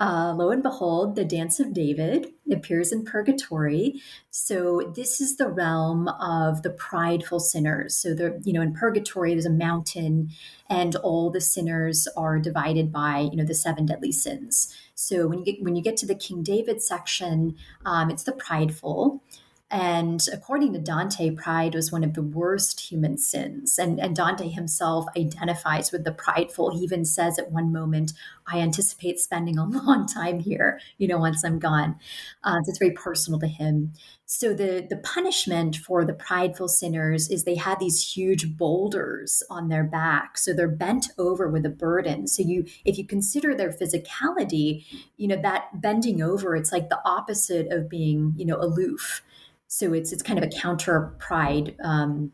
uh, 0.00 0.32
lo 0.34 0.50
and 0.50 0.62
behold, 0.62 1.16
the 1.16 1.24
Dance 1.24 1.60
of 1.60 1.74
David 1.74 2.28
appears 2.50 2.92
in 2.92 3.04
Purgatory. 3.04 4.00
So 4.30 4.92
this 4.96 5.20
is 5.20 5.36
the 5.36 5.48
realm 5.48 6.08
of 6.08 6.62
the 6.62 6.70
prideful 6.70 7.40
sinners. 7.40 7.94
So 7.94 8.14
the 8.14 8.40
you 8.42 8.54
know 8.54 8.62
in 8.62 8.72
Purgatory 8.72 9.32
there's 9.32 9.44
a 9.44 9.50
mountain, 9.50 10.30
and 10.70 10.96
all 10.96 11.30
the 11.30 11.42
sinners 11.42 12.08
are 12.16 12.38
divided 12.38 12.90
by 12.90 13.28
you 13.30 13.36
know 13.36 13.44
the 13.44 13.54
seven 13.54 13.84
deadly 13.84 14.12
sins. 14.12 14.74
So 14.94 15.26
when 15.26 15.40
you 15.40 15.44
get 15.44 15.62
when 15.62 15.76
you 15.76 15.82
get 15.82 15.98
to 15.98 16.06
the 16.06 16.14
King 16.14 16.42
David 16.42 16.80
section, 16.80 17.54
um, 17.84 18.08
it's 18.08 18.22
the 18.22 18.32
prideful. 18.32 19.22
And 19.68 20.24
according 20.32 20.74
to 20.74 20.78
Dante, 20.78 21.32
pride 21.32 21.74
was 21.74 21.90
one 21.90 22.04
of 22.04 22.14
the 22.14 22.22
worst 22.22 22.78
human 22.78 23.18
sins. 23.18 23.78
And, 23.78 23.98
and 23.98 24.14
Dante 24.14 24.48
himself 24.48 25.06
identifies 25.16 25.90
with 25.90 26.04
the 26.04 26.12
prideful. 26.12 26.70
He 26.70 26.84
even 26.84 27.04
says 27.04 27.36
at 27.36 27.50
one 27.50 27.72
moment, 27.72 28.12
I 28.46 28.60
anticipate 28.60 29.18
spending 29.18 29.58
a 29.58 29.64
long 29.68 30.06
time 30.06 30.38
here, 30.38 30.78
you 30.98 31.08
know, 31.08 31.18
once 31.18 31.44
I'm 31.44 31.58
gone. 31.58 31.98
Uh, 32.44 32.62
so 32.62 32.70
it's 32.70 32.78
very 32.78 32.92
personal 32.92 33.40
to 33.40 33.48
him. 33.48 33.92
So 34.24 34.54
the, 34.54 34.86
the 34.88 34.98
punishment 34.98 35.76
for 35.76 36.04
the 36.04 36.14
prideful 36.14 36.68
sinners 36.68 37.28
is 37.28 37.42
they 37.42 37.56
had 37.56 37.80
these 37.80 38.14
huge 38.14 38.56
boulders 38.56 39.42
on 39.50 39.68
their 39.68 39.84
back. 39.84 40.38
So 40.38 40.52
they're 40.52 40.68
bent 40.68 41.08
over 41.18 41.48
with 41.48 41.66
a 41.66 41.70
burden. 41.70 42.28
So 42.28 42.42
you 42.44 42.66
if 42.84 42.98
you 42.98 43.06
consider 43.06 43.54
their 43.54 43.72
physicality, 43.72 44.84
you 45.16 45.26
know, 45.26 45.40
that 45.42 45.80
bending 45.80 46.22
over, 46.22 46.54
it's 46.54 46.72
like 46.72 46.88
the 46.88 47.00
opposite 47.04 47.72
of 47.72 47.88
being, 47.88 48.34
you 48.36 48.44
know, 48.44 48.60
aloof. 48.60 49.22
So 49.68 49.92
it's 49.92 50.12
it's 50.12 50.22
kind 50.22 50.38
of 50.38 50.44
a 50.44 50.48
counter 50.48 51.14
pride 51.18 51.76
um, 51.82 52.32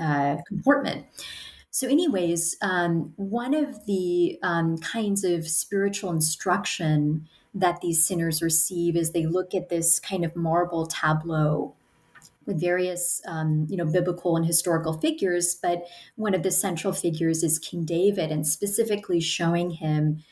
uh, 0.00 0.36
comportment. 0.46 1.06
So, 1.70 1.86
anyways, 1.86 2.56
um, 2.60 3.12
one 3.16 3.54
of 3.54 3.86
the 3.86 4.38
um, 4.42 4.78
kinds 4.78 5.22
of 5.22 5.46
spiritual 5.46 6.10
instruction 6.10 7.28
that 7.54 7.80
these 7.80 8.06
sinners 8.06 8.42
receive 8.42 8.96
is 8.96 9.12
they 9.12 9.26
look 9.26 9.54
at 9.54 9.68
this 9.68 10.00
kind 10.00 10.24
of 10.24 10.34
marble 10.34 10.86
tableau 10.86 11.74
with 12.46 12.60
various, 12.60 13.20
um, 13.26 13.66
you 13.68 13.76
know, 13.76 13.84
biblical 13.84 14.36
and 14.36 14.46
historical 14.46 14.98
figures. 14.98 15.54
But 15.54 15.86
one 16.16 16.34
of 16.34 16.42
the 16.42 16.50
central 16.50 16.92
figures 16.92 17.42
is 17.42 17.58
King 17.58 17.84
David, 17.84 18.32
and 18.32 18.46
specifically 18.46 19.20
showing 19.20 19.70
him 19.70 20.24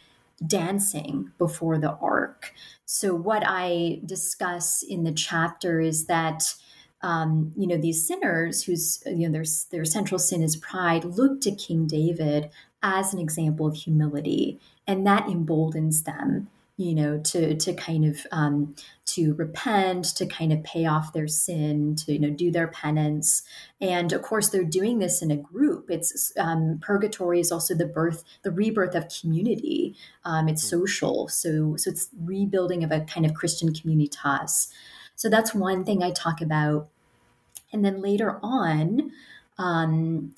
dancing 0.44 1.32
before 1.38 1.78
the 1.78 1.92
ark. 1.92 2.52
So, 2.84 3.14
what 3.14 3.42
I 3.46 4.00
discuss 4.04 4.82
in 4.82 5.04
the 5.04 5.12
chapter 5.12 5.80
is 5.80 6.06
that. 6.06 6.54
Um, 7.02 7.52
you 7.54 7.66
know 7.66 7.76
these 7.76 8.08
sinners 8.08 8.64
whose 8.64 9.02
you 9.04 9.28
know 9.28 9.30
their 9.30 9.44
their 9.70 9.84
central 9.84 10.18
sin 10.18 10.42
is 10.42 10.56
pride 10.56 11.04
look 11.04 11.42
to 11.42 11.54
King 11.54 11.86
David 11.86 12.48
as 12.82 13.12
an 13.12 13.20
example 13.20 13.66
of 13.66 13.74
humility, 13.74 14.58
and 14.86 15.06
that 15.06 15.28
emboldens 15.28 16.04
them 16.04 16.48
you 16.76 16.94
know 16.94 17.18
to 17.18 17.54
to 17.56 17.72
kind 17.72 18.04
of 18.04 18.26
um, 18.32 18.74
to 19.06 19.34
repent 19.34 20.04
to 20.16 20.26
kind 20.26 20.52
of 20.52 20.62
pay 20.62 20.84
off 20.84 21.12
their 21.12 21.26
sin 21.26 21.96
to 21.96 22.12
you 22.12 22.18
know 22.18 22.30
do 22.30 22.50
their 22.50 22.68
penance. 22.68 23.42
And 23.80 24.12
of 24.12 24.22
course 24.22 24.48
they're 24.48 24.64
doing 24.64 24.98
this 24.98 25.22
in 25.22 25.30
a 25.30 25.36
group. 25.36 25.90
It's 25.90 26.32
um, 26.38 26.78
purgatory 26.82 27.40
is 27.40 27.50
also 27.50 27.74
the 27.74 27.86
birth 27.86 28.24
the 28.42 28.50
rebirth 28.50 28.94
of 28.94 29.08
community. 29.08 29.96
Um, 30.24 30.48
it's 30.48 30.62
hmm. 30.62 30.80
social. 30.80 31.28
So 31.28 31.76
so 31.76 31.90
it's 31.90 32.10
rebuilding 32.22 32.84
of 32.84 32.92
a 32.92 33.00
kind 33.00 33.24
of 33.24 33.34
christian 33.34 33.72
communitas. 33.72 34.68
So 35.14 35.30
that's 35.30 35.54
one 35.54 35.84
thing 35.84 36.02
i 36.02 36.10
talk 36.10 36.40
about. 36.42 36.88
And 37.72 37.84
then 37.84 38.02
later 38.02 38.38
on 38.42 39.12
um, 39.58 40.34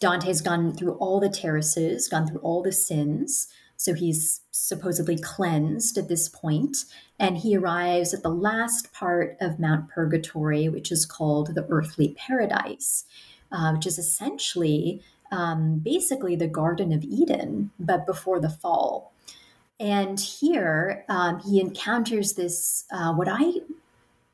dante's 0.00 0.40
gone 0.40 0.72
through 0.72 0.94
all 0.94 1.20
the 1.20 1.28
terraces 1.28 2.08
gone 2.08 2.26
through 2.26 2.40
all 2.40 2.62
the 2.62 2.72
sins 2.72 3.48
so 3.78 3.94
he's 3.94 4.40
supposedly 4.50 5.16
cleansed 5.16 5.96
at 5.96 6.08
this 6.08 6.28
point, 6.28 6.78
and 7.18 7.38
he 7.38 7.56
arrives 7.56 8.12
at 8.12 8.24
the 8.24 8.28
last 8.28 8.92
part 8.92 9.36
of 9.40 9.60
Mount 9.60 9.88
Purgatory, 9.88 10.68
which 10.68 10.90
is 10.90 11.06
called 11.06 11.54
the 11.54 11.64
earthly 11.70 12.14
paradise, 12.18 13.04
uh, 13.52 13.72
which 13.72 13.86
is 13.86 13.96
essentially 13.96 15.00
um, 15.30 15.78
basically 15.78 16.34
the 16.34 16.48
Garden 16.48 16.92
of 16.92 17.04
Eden, 17.04 17.70
but 17.78 18.04
before 18.04 18.40
the 18.40 18.50
fall. 18.50 19.12
And 19.78 20.18
here 20.18 21.04
um, 21.08 21.38
he 21.38 21.60
encounters 21.60 22.34
this, 22.34 22.84
uh, 22.90 23.14
what 23.14 23.28
I 23.30 23.60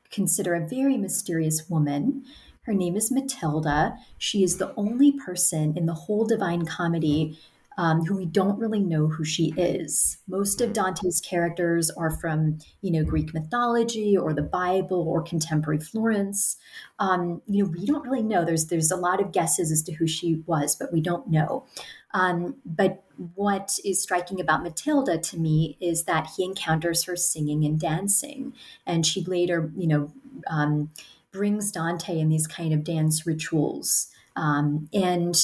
consider 0.09 0.55
a 0.55 0.67
very 0.67 0.97
mysterious 0.97 1.69
woman. 1.69 2.25
Her 2.63 2.73
name 2.73 2.95
is 2.95 3.11
Matilda. 3.11 3.99
She 4.17 4.43
is 4.43 4.57
the 4.57 4.73
only 4.75 5.11
person 5.11 5.77
in 5.77 5.85
the 5.85 5.93
whole 5.93 6.25
Divine 6.25 6.65
Comedy 6.65 7.37
um, 7.77 8.05
who 8.05 8.15
we 8.15 8.25
don't 8.25 8.57
really 8.57 8.79
know 8.79 9.07
who 9.07 9.25
she 9.25 9.53
is. 9.57 10.17
Most 10.27 10.61
of 10.61 10.73
Dante's 10.73 11.19
characters 11.19 11.89
are 11.91 12.11
from, 12.11 12.59
you 12.81 12.91
know, 12.91 13.03
Greek 13.03 13.33
mythology 13.33 14.15
or 14.15 14.33
the 14.33 14.41
Bible 14.41 15.05
or 15.07 15.21
contemporary 15.21 15.79
Florence. 15.79 16.57
Um, 16.99 17.41
you 17.47 17.63
know, 17.63 17.69
we 17.69 17.85
don't 17.85 18.03
really 18.07 18.23
know. 18.23 18.45
There's 18.45 18.67
there's 18.67 18.91
a 18.91 18.95
lot 18.95 19.21
of 19.21 19.31
guesses 19.31 19.71
as 19.71 19.81
to 19.83 19.93
who 19.93 20.07
she 20.07 20.43
was, 20.45 20.75
but 20.75 20.93
we 20.93 21.01
don't 21.01 21.29
know. 21.29 21.65
Um, 22.13 22.55
but 22.65 23.03
what 23.35 23.77
is 23.83 24.01
striking 24.01 24.39
about 24.39 24.63
Matilda 24.63 25.17
to 25.17 25.37
me 25.37 25.77
is 25.81 26.03
that 26.03 26.27
he 26.35 26.45
encounters 26.45 27.03
her 27.03 27.17
singing 27.17 27.65
and 27.65 27.79
dancing, 27.79 28.53
and 28.85 29.05
she 29.05 29.23
later, 29.25 29.71
you 29.75 29.87
know, 29.87 30.13
um, 30.49 30.91
brings 31.31 31.71
Dante 31.71 32.17
in 32.17 32.29
these 32.29 32.47
kind 32.47 32.73
of 32.73 32.85
dance 32.85 33.27
rituals, 33.27 34.07
um, 34.37 34.87
and 34.93 35.35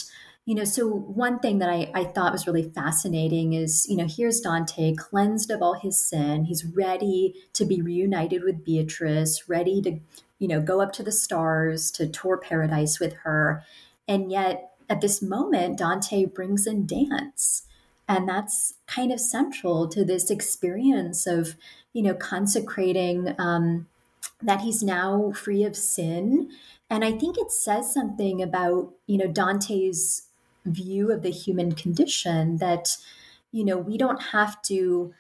you 0.46 0.56
know, 0.56 0.64
so 0.64 0.88
one 0.88 1.40
thing 1.40 1.60
that 1.60 1.70
I, 1.70 1.92
I 1.94 2.04
thought 2.04 2.32
was 2.32 2.48
really 2.48 2.70
fascinating 2.70 3.54
is, 3.54 3.86
you 3.88 3.96
know, 3.96 4.08
here's 4.10 4.40
Dante 4.40 4.96
cleansed 4.96 5.52
of 5.52 5.62
all 5.62 5.76
his 5.76 6.04
sin. 6.04 6.46
He's 6.46 6.66
ready 6.66 7.36
to 7.54 7.64
be 7.64 7.82
reunited 7.82 8.44
with 8.44 8.66
Beatrice, 8.66 9.48
ready 9.48 9.82
to, 9.84 10.00
you 10.40 10.48
know, 10.48 10.60
go 10.60 10.82
up 10.82 10.94
to 10.94 11.04
the 11.04 11.12
stars 11.12 11.92
to 11.92 12.08
tour 12.08 12.38
paradise 12.38 13.00
with 13.00 13.14
her. 13.24 13.64
And 14.08 14.32
yet 14.32 14.72
at 14.90 15.00
this 15.00 15.22
moment, 15.22 15.78
Dante 15.78 16.26
brings 16.26 16.66
in 16.66 16.88
dance. 16.88 17.64
And 18.08 18.28
that's 18.28 18.74
kind 18.88 19.12
of 19.12 19.20
central 19.20 19.88
to 19.90 20.04
this 20.04 20.32
experience 20.32 21.28
of, 21.28 21.56
you 21.94 22.02
know, 22.02 22.16
consecrating 22.16 23.36
um, 23.38 23.88
that 24.42 24.62
he's 24.62 24.82
now 24.82 25.32
free 25.32 25.64
of 25.64 25.78
sin. 25.78 26.50
And 26.90 27.06
I 27.06 27.12
think 27.12 27.38
it 27.38 27.52
says 27.52 27.94
something 27.94 28.42
about, 28.42 28.92
you 29.06 29.18
know, 29.18 29.28
Dante's 29.28 30.24
view 30.66 31.12
of 31.12 31.22
the 31.22 31.32
human 31.32 31.74
condition 31.74 32.58
that 32.58 32.98
you 33.52 33.66
know 33.66 33.78
we 33.78 33.98
don't 33.98 34.22
have 34.22 34.62
to 34.64 35.14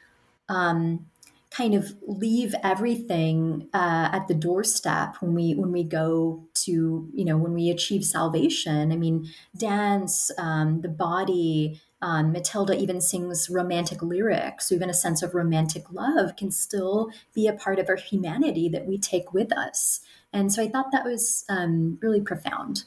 um, 0.50 1.06
kind 1.52 1.76
of 1.76 1.94
leave 2.08 2.56
everything 2.64 3.68
uh, 3.74 4.10
at 4.14 4.28
the 4.28 4.34
doorstep 4.34 5.16
when 5.20 5.34
we 5.34 5.54
when 5.54 5.72
we 5.72 5.84
go 5.84 6.48
to 6.54 7.10
you 7.14 7.26
know 7.26 7.38
when 7.38 7.54
we 7.54 7.70
achieve 7.70 8.04
salvation. 8.06 8.92
I 8.92 8.96
mean 8.96 9.30
dance 9.58 10.32
um, 10.38 10.82
the 10.82 10.90
body 10.90 11.82
um, 12.02 12.32
matilda 12.32 12.76
even 12.76 13.00
sings 13.00 13.50
romantic 13.50 14.02
lyrics 14.02 14.70
so 14.70 14.76
even 14.76 14.90
a 14.90 14.94
sense 14.94 15.22
of 15.22 15.36
romantic 15.36 15.92
love 15.92 16.36
can 16.36 16.50
still 16.50 17.12
be 17.36 17.48
a 17.48 17.54
part 17.54 17.78
of 17.78 17.90
our 17.90 17.96
humanity 17.96 18.70
that 18.70 18.88
we 18.88 18.98
take 18.98 19.34
with 19.34 19.52
us. 19.52 20.00
And 20.34 20.52
so 20.54 20.64
i 20.64 20.70
thought 20.70 20.92
that 20.92 21.04
was 21.04 21.44
um, 21.50 22.00
really 22.02 22.22
profound 22.22 22.86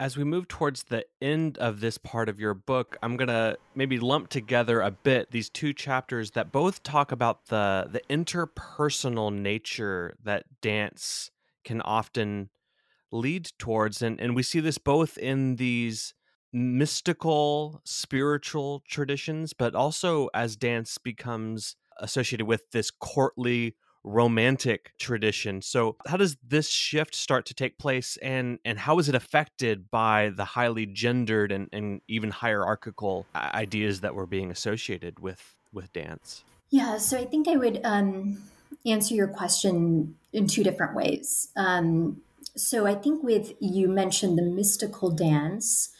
as 0.00 0.16
we 0.16 0.24
move 0.24 0.48
towards 0.48 0.84
the 0.84 1.04
end 1.20 1.58
of 1.58 1.80
this 1.80 1.98
part 1.98 2.30
of 2.30 2.40
your 2.40 2.54
book, 2.54 2.96
I'm 3.02 3.18
to 3.28 3.58
maybe 3.74 4.00
lump 4.00 4.30
together 4.30 4.80
a 4.80 4.90
bit 4.90 5.30
these 5.30 5.50
two 5.50 5.74
chapters 5.74 6.30
that 6.30 6.50
both 6.50 6.82
talk 6.82 7.12
about 7.12 7.46
the 7.46 7.86
the 7.92 8.00
interpersonal 8.08 9.30
nature 9.30 10.16
that 10.24 10.46
dance 10.62 11.30
can 11.64 11.82
often 11.82 12.48
lead 13.12 13.50
towards. 13.58 14.00
And 14.00 14.18
and 14.18 14.34
we 14.34 14.42
see 14.42 14.58
this 14.58 14.78
both 14.78 15.18
in 15.18 15.56
these 15.56 16.14
mystical 16.52 17.82
spiritual 17.84 18.82
traditions 18.88 19.52
but 19.52 19.74
also 19.74 20.28
as 20.34 20.56
dance 20.56 20.98
becomes 20.98 21.76
associated 22.00 22.44
with 22.44 22.68
this 22.72 22.90
courtly 22.90 23.76
romantic 24.02 24.92
tradition. 24.98 25.60
So 25.62 25.96
how 26.06 26.16
does 26.16 26.36
this 26.46 26.68
shift 26.68 27.14
start 27.14 27.46
to 27.46 27.54
take 27.54 27.78
place 27.78 28.16
and 28.22 28.58
and 28.64 28.78
how 28.78 28.98
is 28.98 29.08
it 29.08 29.14
affected 29.14 29.90
by 29.90 30.30
the 30.34 30.44
highly 30.44 30.86
gendered 30.86 31.52
and, 31.52 31.68
and 31.72 32.00
even 32.08 32.30
hierarchical 32.30 33.26
ideas 33.34 34.00
that 34.00 34.14
were 34.14 34.26
being 34.26 34.50
associated 34.50 35.20
with 35.20 35.54
with 35.72 35.92
dance? 35.92 36.44
Yeah, 36.70 36.98
so 36.98 37.18
I 37.18 37.24
think 37.24 37.48
I 37.48 37.56
would 37.56 37.80
um, 37.84 38.42
answer 38.86 39.14
your 39.14 39.28
question 39.28 40.16
in 40.32 40.46
two 40.46 40.62
different 40.62 40.94
ways. 40.94 41.48
Um, 41.56 42.22
so 42.56 42.86
I 42.86 42.94
think 42.94 43.22
with 43.22 43.52
you 43.60 43.88
mentioned 43.88 44.38
the 44.38 44.42
mystical 44.42 45.10
dance. 45.10 45.90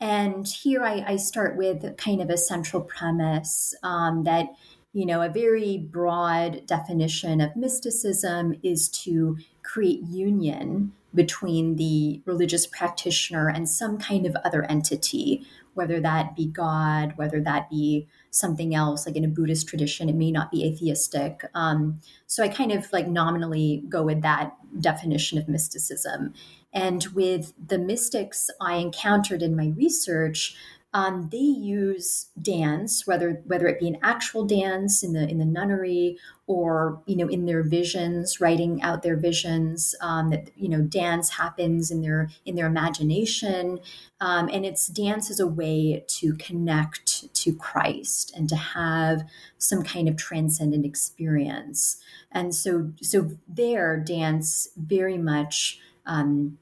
And 0.00 0.46
here 0.46 0.82
I, 0.82 1.04
I 1.06 1.16
start 1.16 1.56
with 1.56 1.96
kind 1.96 2.20
of 2.20 2.30
a 2.30 2.36
central 2.36 2.82
premise 2.82 3.74
um, 3.82 4.22
that 4.24 4.48
you 4.92 5.06
know, 5.06 5.22
a 5.22 5.28
very 5.28 5.78
broad 5.78 6.66
definition 6.66 7.40
of 7.40 7.56
mysticism 7.56 8.54
is 8.62 8.88
to 8.88 9.36
create 9.62 10.02
union 10.02 10.92
between 11.14 11.76
the 11.76 12.22
religious 12.26 12.66
practitioner 12.66 13.48
and 13.48 13.68
some 13.68 13.98
kind 13.98 14.26
of 14.26 14.36
other 14.44 14.64
entity, 14.64 15.44
whether 15.74 16.00
that 16.00 16.36
be 16.36 16.46
God, 16.46 17.12
whether 17.16 17.40
that 17.40 17.70
be 17.70 18.06
something 18.30 18.74
else, 18.74 19.06
like 19.06 19.16
in 19.16 19.24
a 19.24 19.28
Buddhist 19.28 19.68
tradition, 19.68 20.08
it 20.08 20.14
may 20.14 20.30
not 20.30 20.50
be 20.50 20.64
atheistic. 20.64 21.44
Um, 21.54 22.00
so 22.26 22.42
I 22.42 22.48
kind 22.48 22.72
of 22.72 22.92
like 22.92 23.08
nominally 23.08 23.84
go 23.88 24.02
with 24.02 24.22
that 24.22 24.54
definition 24.80 25.38
of 25.38 25.48
mysticism. 25.48 26.34
And 26.72 27.06
with 27.14 27.54
the 27.64 27.78
mystics 27.78 28.50
I 28.60 28.76
encountered 28.76 29.42
in 29.42 29.56
my 29.56 29.68
research, 29.68 30.56
um, 30.94 31.28
they 31.30 31.36
use 31.36 32.28
dance, 32.40 33.06
whether 33.06 33.42
whether 33.44 33.66
it 33.66 33.78
be 33.78 33.88
an 33.88 33.98
actual 34.02 34.46
dance 34.46 35.02
in 35.02 35.12
the 35.12 35.28
in 35.28 35.36
the 35.36 35.44
nunnery 35.44 36.16
or 36.46 37.02
you 37.04 37.14
know 37.14 37.28
in 37.28 37.44
their 37.44 37.62
visions, 37.62 38.40
writing 38.40 38.80
out 38.80 39.02
their 39.02 39.16
visions. 39.16 39.94
Um, 40.00 40.30
that 40.30 40.50
you 40.56 40.68
know 40.68 40.80
dance 40.80 41.28
happens 41.28 41.90
in 41.90 42.00
their 42.00 42.30
in 42.46 42.54
their 42.54 42.66
imagination, 42.66 43.80
um, 44.20 44.48
and 44.50 44.64
it's 44.64 44.86
dance 44.86 45.30
as 45.30 45.40
a 45.40 45.46
way 45.46 46.04
to 46.06 46.34
connect 46.36 47.34
to 47.34 47.54
Christ 47.54 48.32
and 48.34 48.48
to 48.48 48.56
have 48.56 49.28
some 49.58 49.82
kind 49.82 50.08
of 50.08 50.16
transcendent 50.16 50.86
experience. 50.86 51.98
And 52.32 52.54
so 52.54 52.92
so 53.02 53.32
there, 53.46 53.98
dance 53.98 54.68
very 54.74 55.18
much. 55.18 55.80
Um, 56.06 56.56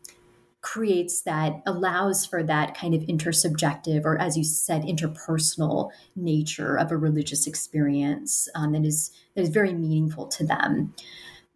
creates 0.66 1.22
that 1.22 1.62
allows 1.64 2.26
for 2.26 2.42
that 2.42 2.76
kind 2.76 2.92
of 2.92 3.00
intersubjective 3.02 4.05
or 4.05 4.18
as 4.18 4.37
you 4.37 4.42
said 4.42 4.83
interpersonal 4.83 5.90
nature 6.16 6.76
of 6.76 6.90
a 6.90 6.96
religious 6.96 7.46
experience 7.46 8.48
um, 8.57 8.72
that 8.72 8.85
is 8.85 9.12
that 9.37 9.42
is 9.42 9.48
very 9.48 9.72
meaningful 9.72 10.26
to 10.26 10.44
them 10.44 10.92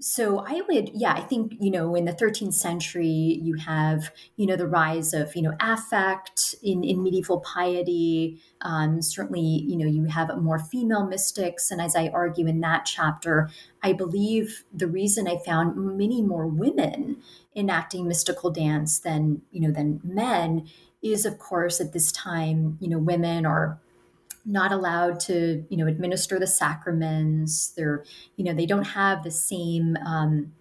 so 0.01 0.43
i 0.49 0.63
would 0.67 0.91
yeah 0.95 1.13
i 1.13 1.21
think 1.21 1.53
you 1.61 1.71
know 1.71 1.95
in 1.95 2.07
the 2.07 2.13
13th 2.13 2.55
century 2.55 3.39
you 3.43 3.55
have 3.55 4.11
you 4.37 4.47
know 4.47 4.57
the 4.57 4.67
rise 4.67 5.13
of 5.13 5.37
you 5.37 5.43
know 5.43 5.53
affect 5.61 6.55
in, 6.63 6.83
in 6.83 7.03
medieval 7.03 7.41
piety. 7.41 8.41
Um, 8.63 9.03
certainly 9.03 9.41
you 9.41 9.77
know 9.77 9.87
you 9.87 10.05
have 10.05 10.37
more 10.41 10.59
female 10.59 11.07
mystics. 11.07 11.71
And 11.71 11.81
as 11.81 11.95
i 11.95 12.09
argue 12.09 12.47
in 12.47 12.61
that 12.61 12.87
chapter 12.87 13.51
i 13.83 13.93
believe 13.93 14.65
the 14.73 14.87
reason 14.87 15.29
i 15.29 15.37
found 15.45 15.77
many 15.99 16.23
more 16.23 16.47
women 16.47 17.19
enacting 17.55 18.09
mystical 18.09 18.51
dance 18.51 18.99
than 18.99 19.43
you 19.51 19.61
know 19.61 19.71
than 19.71 20.01
men 20.03 20.67
is 21.03 21.27
of 21.27 21.39
course 21.39 21.81
at 21.81 21.93
this 21.93 22.11
time 22.13 22.79
you 22.81 22.89
know 22.89 22.99
women 22.99 23.45
are 23.45 23.79
not 24.45 24.73
allowed 24.73 25.21
to 25.21 25.65
you 25.69 25.77
know 25.77 25.87
administer 25.87 26.39
the 26.39 26.47
sacraments. 26.47 27.69
They're 27.69 28.05
you 28.37 28.45
know 28.45 28.53
they 28.53 28.67
don't 28.67 28.85
have 28.85 29.23
the 29.23 29.31
same 29.31 29.97
um, 30.05 30.53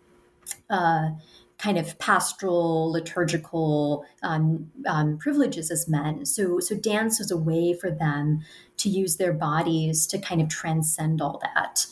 uh, 0.70 1.10
kind 1.58 1.78
of 1.78 1.98
pastoral 2.00 2.92
liturgical 2.92 4.06
um, 4.24 4.72
um, 4.88 5.18
privileges 5.18 5.72
as 5.72 5.88
men. 5.88 6.26
So 6.26 6.60
so 6.60 6.76
dance 6.76 7.20
was 7.20 7.32
a 7.32 7.38
way 7.38 7.74
for 7.74 7.92
them 7.92 8.42
to 8.78 8.90
use 8.90 9.18
their 9.18 9.34
bodies 9.34 10.08
to 10.08 10.18
kind 10.18 10.42
of 10.42 10.50
transcend 10.50 11.22
all 11.22 11.42
that. 11.42 11.86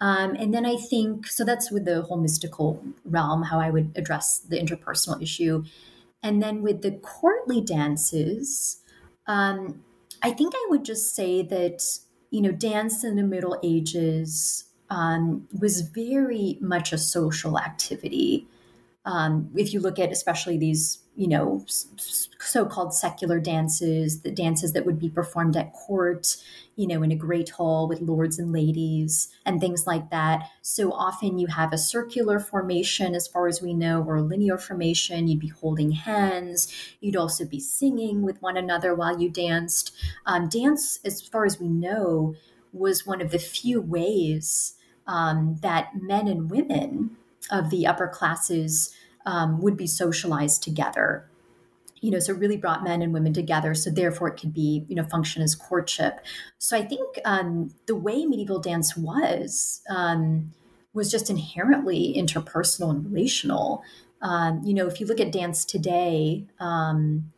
Um, 0.00 0.34
and 0.34 0.52
then 0.52 0.66
i 0.66 0.76
think 0.76 1.28
so 1.28 1.44
that's 1.44 1.70
with 1.70 1.84
the 1.84 2.02
whole 2.02 2.16
mystical 2.16 2.84
realm 3.04 3.44
how 3.44 3.60
i 3.60 3.70
would 3.70 3.92
address 3.94 4.40
the 4.40 4.58
interpersonal 4.58 5.22
issue. 5.22 5.64
And 6.22 6.42
then 6.42 6.62
with 6.62 6.82
the 6.82 6.92
courtly 6.92 7.60
dances 7.60 8.80
um, 9.26 9.84
I 10.24 10.32
think 10.32 10.54
I 10.56 10.66
would 10.70 10.84
just 10.84 11.14
say 11.14 11.42
that, 11.42 11.82
you 12.30 12.40
know, 12.40 12.50
dance 12.52 13.04
in 13.04 13.16
the 13.16 13.22
Middle 13.22 13.60
Ages 13.62 14.64
um, 14.90 15.48
was 15.60 15.82
very 15.82 16.58
much 16.60 16.92
a 16.92 16.98
social 16.98 17.58
activity. 17.58 18.48
Um, 19.04 19.50
if 19.54 19.72
you 19.72 19.80
look 19.80 19.98
at 19.98 20.12
especially 20.12 20.58
these 20.58 21.04
you 21.16 21.28
know, 21.28 21.64
so-called 21.96 22.92
secular 22.92 23.38
dances, 23.38 24.22
the 24.22 24.32
dances 24.32 24.72
that 24.72 24.84
would 24.84 24.98
be 24.98 25.08
performed 25.08 25.56
at 25.56 25.72
court, 25.72 26.36
you 26.74 26.88
know, 26.88 27.04
in 27.04 27.12
a 27.12 27.16
great 27.16 27.50
hall 27.50 27.86
with 27.86 28.00
lords 28.00 28.38
and 28.38 28.52
ladies 28.52 29.28
and 29.46 29.60
things 29.60 29.86
like 29.86 30.10
that. 30.10 30.50
So 30.60 30.92
often 30.92 31.38
you 31.38 31.46
have 31.46 31.72
a 31.72 31.78
circular 31.78 32.40
formation, 32.40 33.14
as 33.14 33.28
far 33.28 33.46
as 33.46 33.62
we 33.62 33.74
know, 33.74 34.02
or 34.02 34.16
a 34.16 34.22
linear 34.22 34.58
formation. 34.58 35.28
You'd 35.28 35.38
be 35.38 35.48
holding 35.48 35.92
hands. 35.92 36.72
You'd 37.00 37.16
also 37.16 37.44
be 37.44 37.60
singing 37.60 38.22
with 38.22 38.42
one 38.42 38.56
another 38.56 38.92
while 38.92 39.20
you 39.20 39.30
danced. 39.30 39.94
Um, 40.26 40.48
dance, 40.48 40.98
as 41.04 41.20
far 41.20 41.44
as 41.44 41.60
we 41.60 41.68
know, 41.68 42.34
was 42.72 43.06
one 43.06 43.20
of 43.20 43.30
the 43.30 43.38
few 43.38 43.80
ways 43.80 44.74
um, 45.06 45.58
that 45.62 45.90
men 45.94 46.26
and 46.26 46.50
women 46.50 47.16
of 47.50 47.70
the 47.70 47.86
upper 47.86 48.08
classes 48.08 48.94
um, 49.26 49.60
would 49.60 49.76
be 49.76 49.86
socialized 49.86 50.62
together. 50.62 51.28
You 52.00 52.10
know 52.10 52.18
so 52.18 52.34
really 52.34 52.58
brought 52.58 52.84
men 52.84 53.00
and 53.00 53.14
women 53.14 53.32
together 53.32 53.74
so 53.74 53.90
therefore 53.90 54.28
it 54.28 54.38
could 54.38 54.52
be 54.52 54.84
you 54.88 54.94
know 54.94 55.04
function 55.04 55.42
as 55.42 55.54
courtship. 55.54 56.20
So 56.58 56.76
i 56.76 56.82
think 56.82 57.18
um, 57.24 57.74
the 57.86 57.96
way 57.96 58.26
medieval 58.26 58.60
dance 58.60 58.96
was 58.96 59.80
um, 59.88 60.52
was 60.92 61.10
just 61.10 61.30
inherently 61.30 62.14
interpersonal 62.16 62.90
and 62.90 63.06
relational. 63.06 63.82
Um, 64.20 64.60
you 64.64 64.74
know 64.74 64.86
if 64.86 65.00
you 65.00 65.06
look 65.06 65.20
at 65.20 65.32
dance 65.32 65.64
today 65.64 66.46
um, 66.60 67.32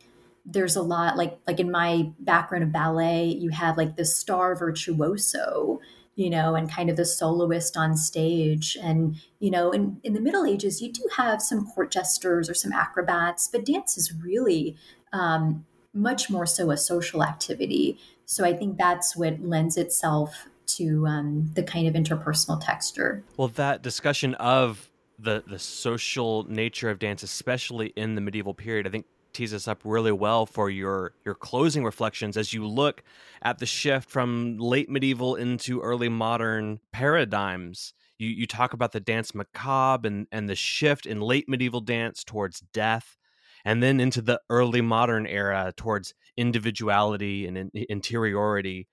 there's 0.44 0.76
a 0.76 0.82
lot 0.82 1.16
like 1.16 1.38
like 1.46 1.60
in 1.60 1.70
my 1.70 2.10
background 2.20 2.64
of 2.64 2.72
ballet 2.72 3.26
you 3.26 3.50
have 3.50 3.76
like 3.76 3.96
the 3.96 4.04
star 4.04 4.54
virtuoso 4.54 5.80
you 6.16 6.30
know, 6.30 6.54
and 6.54 6.70
kind 6.70 6.90
of 6.90 6.96
the 6.96 7.04
soloist 7.04 7.76
on 7.76 7.96
stage. 7.96 8.76
And, 8.82 9.16
you 9.38 9.50
know, 9.50 9.70
in, 9.70 10.00
in 10.02 10.14
the 10.14 10.20
Middle 10.20 10.46
Ages, 10.46 10.80
you 10.80 10.90
do 10.90 11.06
have 11.16 11.40
some 11.40 11.66
court 11.66 11.92
jesters 11.92 12.50
or 12.50 12.54
some 12.54 12.72
acrobats, 12.72 13.48
but 13.48 13.66
dance 13.66 13.96
is 13.96 14.12
really 14.14 14.76
um, 15.12 15.66
much 15.92 16.28
more 16.30 16.46
so 16.46 16.70
a 16.70 16.76
social 16.76 17.22
activity. 17.22 17.98
So 18.24 18.44
I 18.44 18.54
think 18.54 18.78
that's 18.78 19.14
what 19.14 19.40
lends 19.40 19.76
itself 19.76 20.48
to 20.66 21.06
um, 21.06 21.52
the 21.54 21.62
kind 21.62 21.86
of 21.86 21.94
interpersonal 21.94 22.60
texture. 22.60 23.22
Well, 23.36 23.48
that 23.48 23.82
discussion 23.82 24.34
of 24.34 24.90
the 25.18 25.44
the 25.46 25.58
social 25.58 26.44
nature 26.44 26.90
of 26.90 26.98
dance, 26.98 27.22
especially 27.22 27.92
in 27.96 28.14
the 28.16 28.20
medieval 28.20 28.52
period, 28.52 28.86
I 28.86 28.90
think 28.90 29.06
tees 29.36 29.52
us 29.52 29.68
up 29.68 29.80
really 29.84 30.12
well 30.12 30.46
for 30.46 30.70
your 30.70 31.12
your 31.24 31.34
closing 31.34 31.84
reflections 31.84 32.36
as 32.36 32.52
you 32.52 32.66
look 32.66 33.02
at 33.42 33.58
the 33.58 33.66
shift 33.66 34.08
from 34.08 34.56
late 34.58 34.88
medieval 34.88 35.34
into 35.34 35.80
early 35.80 36.08
modern 36.08 36.80
paradigms. 36.90 37.92
You 38.18 38.28
you 38.28 38.46
talk 38.46 38.72
about 38.72 38.92
the 38.92 39.00
danse 39.00 39.34
macabre 39.34 40.08
and 40.08 40.26
and 40.32 40.48
the 40.48 40.54
shift 40.54 41.04
in 41.04 41.20
late 41.20 41.48
medieval 41.48 41.82
dance 41.82 42.24
towards 42.24 42.60
death 42.60 43.18
and 43.66 43.82
then 43.82 44.00
into 44.00 44.22
the 44.22 44.40
early 44.48 44.80
modern 44.80 45.26
era 45.26 45.74
towards 45.76 46.14
individuality 46.36 47.46
and 47.46 47.58
in, 47.58 47.70
interiority 47.90 48.88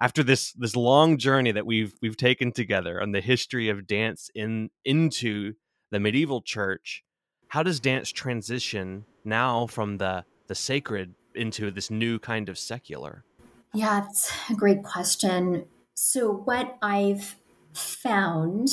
after 0.00 0.24
this 0.24 0.52
this 0.54 0.74
long 0.74 1.18
journey 1.18 1.52
that 1.52 1.66
we've 1.66 1.94
we've 2.02 2.16
taken 2.16 2.50
together 2.50 3.00
on 3.00 3.12
the 3.12 3.20
history 3.20 3.68
of 3.68 3.86
dance 3.86 4.28
in 4.34 4.70
into 4.84 5.52
the 5.92 6.00
medieval 6.00 6.40
church 6.40 7.04
how 7.48 7.62
does 7.62 7.78
dance 7.78 8.10
transition 8.10 9.04
now 9.24 9.66
from 9.66 9.98
the 9.98 10.24
the 10.46 10.54
sacred 10.54 11.14
into 11.34 11.70
this 11.70 11.90
new 11.90 12.18
kind 12.18 12.48
of 12.48 12.58
secular? 12.58 13.24
Yeah, 13.72 14.00
that's 14.00 14.32
a 14.50 14.54
great 14.54 14.82
question. 14.84 15.66
So 15.94 16.32
what 16.32 16.76
I've 16.82 17.36
found 17.72 18.68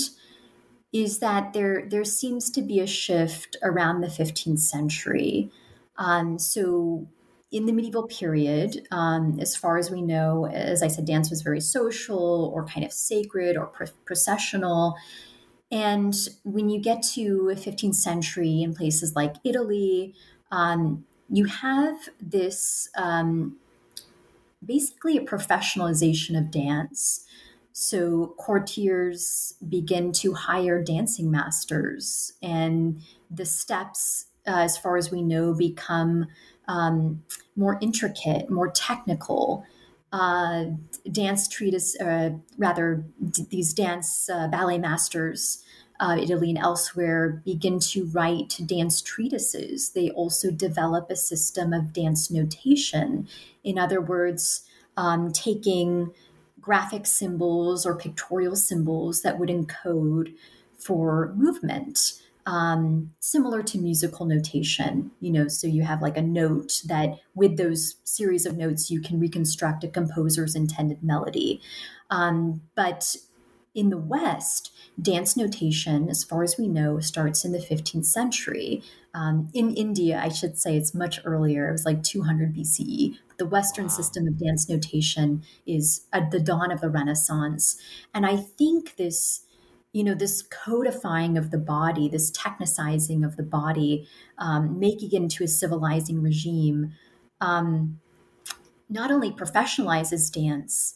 is 0.94 1.20
that 1.20 1.54
there 1.54 1.88
there 1.90 2.04
seems 2.04 2.50
to 2.52 2.62
be 2.62 2.80
a 2.80 2.88
shift 2.88 3.56
around 3.64 4.02
the 4.02 4.08
15th 4.08 4.60
century. 4.60 5.50
Um, 5.98 6.38
so 6.38 7.08
in 7.52 7.66
the 7.66 7.74
medieval 7.74 8.08
period, 8.08 8.88
um, 8.92 9.38
as 9.40 9.56
far 9.56 9.78
as 9.78 9.92
we 9.92 10.02
know, 10.02 10.48
as 10.48 10.82
I 10.82 10.88
said, 10.88 11.06
dance 11.06 11.30
was 11.30 11.42
very 11.42 11.60
social 11.60 12.52
or 12.54 12.66
kind 12.66 12.86
of 12.86 12.94
sacred 12.94 13.58
or 13.58 13.68
pro- 13.68 13.88
processional. 14.06 14.96
And 15.70 16.14
when 16.44 16.70
you 16.70 16.82
get 16.82 17.02
to 17.14 17.52
15th 17.54 17.96
century 17.96 18.62
in 18.62 18.74
places 18.74 19.16
like 19.16 19.36
Italy, 19.44 20.16
um, 20.52 21.06
you 21.30 21.46
have 21.46 22.10
this 22.20 22.90
um, 22.96 23.58
basically 24.64 25.18
a 25.18 25.22
professionalization 25.22 26.38
of 26.38 26.52
dance. 26.52 27.26
So 27.74 28.36
courtiers 28.38 29.56
begin 29.68 30.12
to 30.14 30.34
hire 30.34 30.84
dancing 30.84 31.32
masters, 31.32 32.34
and 32.42 33.02
the 33.30 33.46
steps, 33.46 34.26
uh, 34.46 34.60
as 34.60 34.78
far 34.78 34.98
as 34.98 35.10
we 35.10 35.22
know, 35.22 35.54
become 35.54 36.28
um, 36.68 37.24
more 37.56 37.80
intricate, 37.82 38.50
more 38.50 38.70
technical. 38.70 39.66
Uh, 40.12 40.66
dance 41.10 41.48
treatise, 41.48 41.96
uh, 42.02 42.32
rather, 42.58 43.06
d- 43.30 43.48
these 43.50 43.74
dance 43.74 44.30
uh, 44.30 44.50
ballet 44.50 44.78
masters, 44.78 45.64
uh, 46.02 46.18
Italy 46.20 46.50
and 46.50 46.58
elsewhere, 46.58 47.42
begin 47.46 47.80
to 47.80 48.06
write 48.08 48.60
dance 48.66 49.02
treatises. 49.02 49.92
They 49.92 50.10
also 50.10 50.52
develop 50.52 51.10
a 51.10 51.16
system 51.16 51.72
of 51.72 51.94
dance 51.94 52.30
notation. 52.30 53.28
In 53.64 53.78
other 53.78 54.02
words, 54.02 54.64
um, 54.98 55.32
taking 55.32 56.12
graphic 56.60 57.06
symbols 57.06 57.86
or 57.86 57.96
pictorial 57.96 58.56
symbols 58.56 59.22
that 59.22 59.40
would 59.40 59.50
encode 59.50 60.34
for 60.78 61.34
movement 61.38 62.22
um, 62.46 63.12
similar 63.20 63.62
to 63.64 63.78
musical 63.78 64.26
notation, 64.26 65.12
you 65.20 65.32
know, 65.32 65.48
so 65.48 65.68
you 65.68 65.84
have 65.84 66.02
like 66.02 66.18
a 66.18 66.22
note 66.22 66.82
that 66.86 67.20
with 67.36 67.58
those 67.58 67.96
series 68.04 68.46
of 68.46 68.58
notes, 68.58 68.90
you 68.90 69.00
can 69.00 69.20
reconstruct 69.20 69.84
a 69.84 69.88
composer's 69.88 70.56
intended 70.56 71.04
melody. 71.04 71.62
Um, 72.10 72.62
but 72.76 73.16
in 73.74 73.90
the 73.90 73.98
West, 73.98 74.72
dance 75.02 75.38
notation, 75.38 76.10
as 76.10 76.24
far 76.24 76.44
as 76.44 76.58
we 76.58 76.68
know, 76.68 77.00
starts 77.00 77.46
in 77.46 77.52
the 77.54 77.60
15th 77.60 78.06
century. 78.06 78.84
Um, 79.14 79.50
in 79.54 79.74
India, 79.76 80.20
I 80.22 80.30
should 80.30 80.58
say 80.58 80.76
it's 80.76 80.94
much 80.94 81.20
earlier. 81.24 81.70
It 81.70 81.72
was 81.72 81.86
like 81.86 82.04
200 82.04 82.54
BCE. 82.54 83.16
But 83.28 83.38
The 83.38 83.46
Western 83.46 83.86
wow. 83.86 83.92
system 83.92 84.28
of 84.28 84.38
dance 84.38 84.68
notation 84.68 85.44
is 85.66 86.06
at 86.12 86.32
the 86.32 86.40
dawn 86.40 86.72
of 86.72 86.82
the 86.82 86.90
Renaissance. 86.90 87.78
And 88.14 88.26
I 88.26 88.38
think 88.38 88.96
this 88.98 89.46
you 89.94 90.06
know 90.06 90.14
this 90.14 90.42
codifying 90.44 91.38
of 91.38 91.52
the 91.52 91.58
body 91.58 92.08
this 92.08 92.32
technicizing 92.32 93.26
of 93.26 93.36
the 93.36 93.44
body 93.44 94.08
um, 94.38 94.80
making 94.80 95.10
it 95.12 95.16
into 95.16 95.44
a 95.44 95.50
civilizing 95.50 96.22
regime 96.22 96.94
um, 97.42 98.00
not 98.90 99.12
only 99.12 99.32
professionalizes 99.32 100.32
dance 100.32 100.96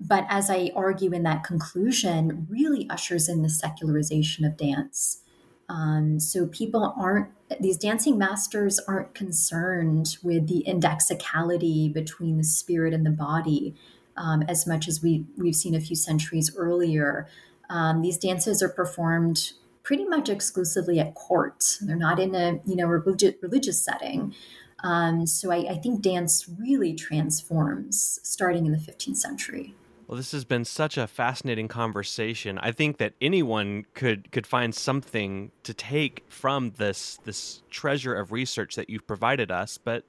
but 0.00 0.26
as 0.28 0.50
i 0.50 0.70
argue 0.74 1.12
in 1.12 1.22
that 1.22 1.44
conclusion 1.44 2.46
really 2.50 2.88
ushers 2.90 3.28
in 3.28 3.42
the 3.42 3.48
secularization 3.48 4.44
of 4.44 4.56
dance 4.56 5.22
um, 5.68 6.20
so 6.20 6.46
people 6.46 6.94
aren't 6.96 7.28
these 7.60 7.76
dancing 7.76 8.18
masters 8.18 8.78
aren't 8.86 9.14
concerned 9.14 10.16
with 10.22 10.48
the 10.48 10.60
indexicality 10.60 11.88
between 11.88 12.36
the 12.36 12.44
spirit 12.44 12.92
and 12.94 13.04
the 13.04 13.10
body 13.10 13.74
um, 14.16 14.42
as 14.48 14.66
much 14.66 14.88
as 14.88 15.02
we 15.02 15.24
we've 15.36 15.56
seen 15.56 15.74
a 15.74 15.80
few 15.80 15.96
centuries 15.96 16.54
earlier 16.56 17.26
um, 17.68 18.02
these 18.02 18.18
dances 18.18 18.62
are 18.62 18.68
performed 18.68 19.52
pretty 19.86 20.04
much 20.04 20.28
exclusively 20.28 20.98
at 20.98 21.14
court. 21.14 21.78
They're 21.80 21.96
not 21.96 22.18
in 22.18 22.34
a 22.34 22.60
you 22.64 22.76
know 22.76 22.86
religious 22.86 23.34
religious 23.40 23.82
setting. 23.82 24.34
Um, 24.82 25.26
so 25.26 25.50
I, 25.50 25.58
I 25.70 25.74
think 25.76 26.02
dance 26.02 26.48
really 26.58 26.92
transforms 26.92 28.20
starting 28.22 28.66
in 28.66 28.72
the 28.72 28.78
15th 28.78 29.16
century. 29.16 29.74
Well, 30.06 30.16
this 30.16 30.30
has 30.32 30.44
been 30.44 30.64
such 30.64 30.96
a 30.96 31.08
fascinating 31.08 31.66
conversation. 31.66 32.58
I 32.58 32.70
think 32.70 32.98
that 32.98 33.14
anyone 33.20 33.86
could 33.94 34.30
could 34.30 34.46
find 34.46 34.72
something 34.72 35.50
to 35.64 35.74
take 35.74 36.24
from 36.28 36.72
this 36.78 37.18
this 37.24 37.62
treasure 37.70 38.14
of 38.14 38.30
research 38.30 38.76
that 38.76 38.88
you've 38.88 39.06
provided 39.06 39.50
us. 39.50 39.78
But 39.78 40.04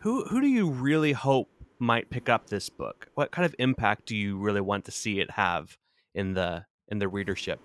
who 0.00 0.24
who 0.24 0.40
do 0.40 0.48
you 0.48 0.68
really 0.68 1.12
hope 1.12 1.48
might 1.78 2.10
pick 2.10 2.28
up 2.28 2.48
this 2.48 2.68
book? 2.68 3.08
What 3.14 3.30
kind 3.30 3.46
of 3.46 3.54
impact 3.60 4.06
do 4.06 4.16
you 4.16 4.36
really 4.38 4.60
want 4.60 4.84
to 4.86 4.90
see 4.90 5.20
it 5.20 5.30
have 5.32 5.78
in 6.14 6.34
the 6.34 6.66
in 6.88 6.98
the 6.98 7.08
readership? 7.08 7.60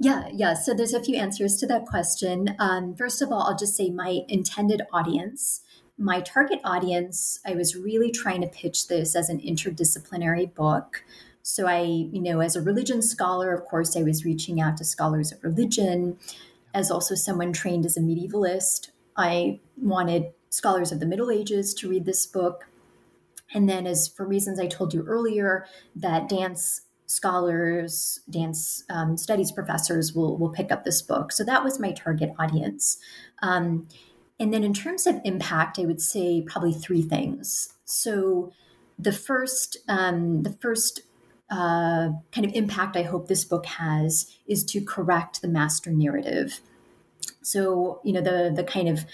Yeah, 0.00 0.28
yeah. 0.32 0.54
So 0.54 0.74
there's 0.74 0.94
a 0.94 1.02
few 1.02 1.16
answers 1.16 1.56
to 1.56 1.66
that 1.66 1.84
question. 1.86 2.56
Um, 2.58 2.94
first 2.96 3.22
of 3.22 3.30
all, 3.30 3.42
I'll 3.42 3.56
just 3.56 3.76
say 3.76 3.90
my 3.90 4.20
intended 4.28 4.82
audience. 4.92 5.60
My 5.96 6.20
target 6.20 6.60
audience, 6.64 7.38
I 7.46 7.54
was 7.54 7.76
really 7.76 8.10
trying 8.10 8.40
to 8.40 8.48
pitch 8.48 8.88
this 8.88 9.14
as 9.14 9.28
an 9.28 9.40
interdisciplinary 9.40 10.52
book. 10.52 11.04
So 11.42 11.66
I, 11.66 11.82
you 11.82 12.20
know, 12.20 12.40
as 12.40 12.56
a 12.56 12.62
religion 12.62 13.00
scholar, 13.02 13.54
of 13.54 13.64
course, 13.64 13.96
I 13.96 14.02
was 14.02 14.24
reaching 14.24 14.60
out 14.60 14.76
to 14.78 14.84
scholars 14.84 15.30
of 15.30 15.44
religion. 15.44 16.18
As 16.72 16.90
also 16.90 17.14
someone 17.14 17.52
trained 17.52 17.86
as 17.86 17.96
a 17.96 18.00
medievalist, 18.00 18.90
I 19.16 19.60
wanted 19.76 20.32
scholars 20.50 20.90
of 20.90 21.00
the 21.00 21.06
Middle 21.06 21.30
Ages 21.30 21.74
to 21.74 21.88
read 21.88 22.06
this 22.06 22.26
book. 22.26 22.66
And 23.52 23.68
then, 23.68 23.86
as 23.86 24.08
for 24.08 24.26
reasons 24.26 24.58
I 24.58 24.66
told 24.66 24.94
you 24.94 25.04
earlier, 25.04 25.66
that 25.94 26.28
dance 26.28 26.80
scholars, 27.06 28.20
dance 28.28 28.82
um, 28.90 29.16
studies 29.16 29.52
professors 29.52 30.14
will 30.14 30.36
will 30.38 30.48
pick 30.50 30.72
up 30.72 30.84
this 30.84 31.02
book. 31.02 31.30
So 31.30 31.44
that 31.44 31.62
was 31.62 31.78
my 31.78 31.92
target 31.92 32.32
audience. 32.38 32.98
Um, 33.42 33.86
and 34.40 34.52
then 34.52 34.64
in 34.64 34.74
terms 34.74 35.06
of 35.06 35.20
impact, 35.24 35.78
I 35.78 35.84
would 35.84 36.00
say 36.00 36.42
probably 36.42 36.72
three 36.72 37.02
things. 37.02 37.72
So 37.84 38.52
the 38.98 39.12
first, 39.12 39.78
um, 39.88 40.42
the 40.42 40.52
first 40.60 41.02
uh, 41.50 42.10
kind 42.32 42.44
of 42.44 42.52
impact 42.54 42.96
I 42.96 43.02
hope 43.02 43.28
this 43.28 43.44
book 43.44 43.66
has 43.66 44.34
is 44.46 44.64
to 44.64 44.80
correct 44.80 45.42
the 45.42 45.48
master 45.48 45.90
narrative. 45.90 46.60
So 47.42 48.00
you 48.02 48.12
know 48.12 48.20
the 48.20 48.52
the 48.54 48.64
kind 48.64 48.88
of 48.88 49.04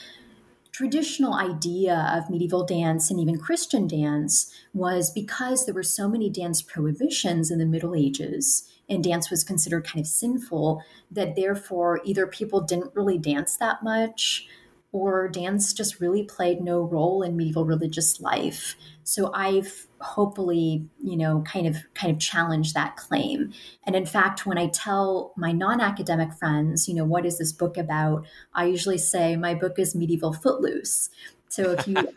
traditional 0.72 1.34
idea 1.34 2.10
of 2.16 2.30
medieval 2.30 2.64
dance 2.64 3.10
and 3.10 3.20
even 3.20 3.38
Christian 3.38 3.86
dance 3.86 4.50
was 4.72 5.10
because 5.10 5.66
there 5.66 5.74
were 5.74 5.82
so 5.82 6.08
many 6.08 6.30
dance 6.30 6.62
prohibitions 6.62 7.50
in 7.50 7.58
the 7.58 7.66
Middle 7.66 7.94
Ages 7.94 8.68
and 8.88 9.04
dance 9.04 9.30
was 9.30 9.44
considered 9.44 9.86
kind 9.86 10.00
of 10.00 10.06
sinful 10.06 10.82
that 11.10 11.36
therefore 11.36 12.00
either 12.04 12.26
people 12.26 12.60
didn't 12.60 12.94
really 12.94 13.18
dance 13.18 13.56
that 13.56 13.82
much 13.82 14.48
or 14.92 15.28
dance 15.28 15.72
just 15.72 16.00
really 16.00 16.24
played 16.24 16.60
no 16.60 16.80
role 16.80 17.22
in 17.22 17.36
medieval 17.36 17.64
religious 17.64 18.20
life. 18.20 18.74
So 19.04 19.32
I've 19.32 19.86
hopefully, 20.00 20.88
you 21.02 21.16
know, 21.16 21.42
kind 21.46 21.66
of 21.66 21.76
kind 21.94 22.12
of 22.12 22.18
challenged 22.18 22.74
that 22.74 22.96
claim. 22.96 23.52
And 23.86 23.94
in 23.94 24.06
fact, 24.06 24.46
when 24.46 24.58
I 24.58 24.68
tell 24.68 25.32
my 25.36 25.52
non-academic 25.52 26.32
friends, 26.34 26.88
you 26.88 26.94
know, 26.94 27.04
what 27.04 27.26
is 27.26 27.38
this 27.38 27.52
book 27.52 27.76
about? 27.76 28.26
I 28.54 28.66
usually 28.66 28.98
say 28.98 29.36
my 29.36 29.54
book 29.54 29.78
is 29.78 29.94
medieval 29.94 30.32
footloose. 30.32 31.10
So 31.48 31.72
if 31.72 31.86
you 31.86 31.96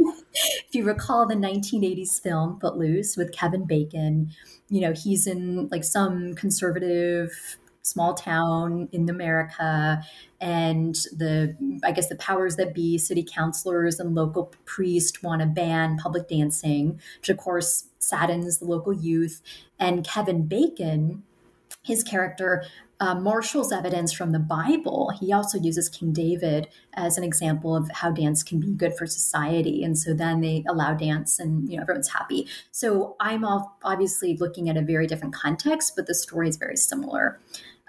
if 0.00 0.74
you 0.74 0.84
recall 0.84 1.26
the 1.26 1.34
1980s 1.34 2.20
film 2.20 2.58
Footloose 2.60 3.16
with 3.16 3.32
Kevin 3.32 3.66
Bacon, 3.66 4.30
you 4.68 4.80
know, 4.80 4.92
he's 4.92 5.26
in 5.26 5.68
like 5.68 5.84
some 5.84 6.34
conservative 6.34 7.58
small 7.82 8.14
town 8.14 8.88
in 8.92 9.08
America, 9.08 10.02
and 10.40 10.94
the 11.16 11.56
I 11.84 11.92
guess 11.92 12.08
the 12.08 12.16
powers 12.16 12.56
that 12.56 12.74
be, 12.74 12.98
city 12.98 13.22
councilors 13.24 14.00
and 14.00 14.14
local 14.14 14.52
priests, 14.64 15.22
want 15.22 15.40
to 15.42 15.46
ban 15.46 15.98
public 15.98 16.28
dancing, 16.28 17.00
which 17.20 17.28
of 17.28 17.36
course 17.36 17.84
saddens 17.98 18.58
the 18.58 18.66
local 18.66 18.92
youth. 18.92 19.42
And 19.78 20.06
Kevin 20.06 20.46
Bacon, 20.46 21.22
his 21.82 22.02
character 22.02 22.64
uh, 23.02 23.16
marshals 23.16 23.72
evidence 23.72 24.12
from 24.12 24.30
the 24.30 24.38
Bible. 24.38 25.12
He 25.18 25.32
also 25.32 25.58
uses 25.58 25.88
King 25.88 26.12
David 26.12 26.68
as 26.94 27.18
an 27.18 27.24
example 27.24 27.74
of 27.74 27.90
how 27.90 28.12
dance 28.12 28.44
can 28.44 28.60
be 28.60 28.72
good 28.74 28.96
for 28.96 29.06
society, 29.08 29.82
and 29.82 29.98
so 29.98 30.14
then 30.14 30.40
they 30.40 30.62
allow 30.68 30.94
dance, 30.94 31.40
and 31.40 31.68
you 31.68 31.76
know 31.76 31.82
everyone's 31.82 32.10
happy. 32.10 32.46
So 32.70 33.16
I'm 33.18 33.44
obviously 33.44 34.36
looking 34.36 34.70
at 34.70 34.76
a 34.76 34.82
very 34.82 35.08
different 35.08 35.34
context, 35.34 35.96
but 35.96 36.06
the 36.06 36.14
story 36.14 36.48
is 36.48 36.56
very 36.56 36.76
similar. 36.76 37.40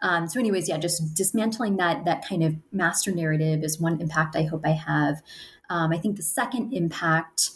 Um, 0.04 0.28
so, 0.28 0.40
anyways, 0.40 0.70
yeah, 0.70 0.78
just 0.78 1.16
dismantling 1.16 1.78
that 1.78 2.06
that 2.06 2.28
kind 2.28 2.44
of 2.44 2.56
master 2.72 3.12
narrative 3.12 3.64
is 3.64 3.80
one 3.80 4.00
impact 4.00 4.36
I 4.36 4.44
hope 4.44 4.62
I 4.66 4.72
have. 4.72 5.24
Um, 5.70 5.92
I 5.92 5.98
think 5.98 6.18
the 6.18 6.24
second 6.24 6.74
impact 6.74 7.52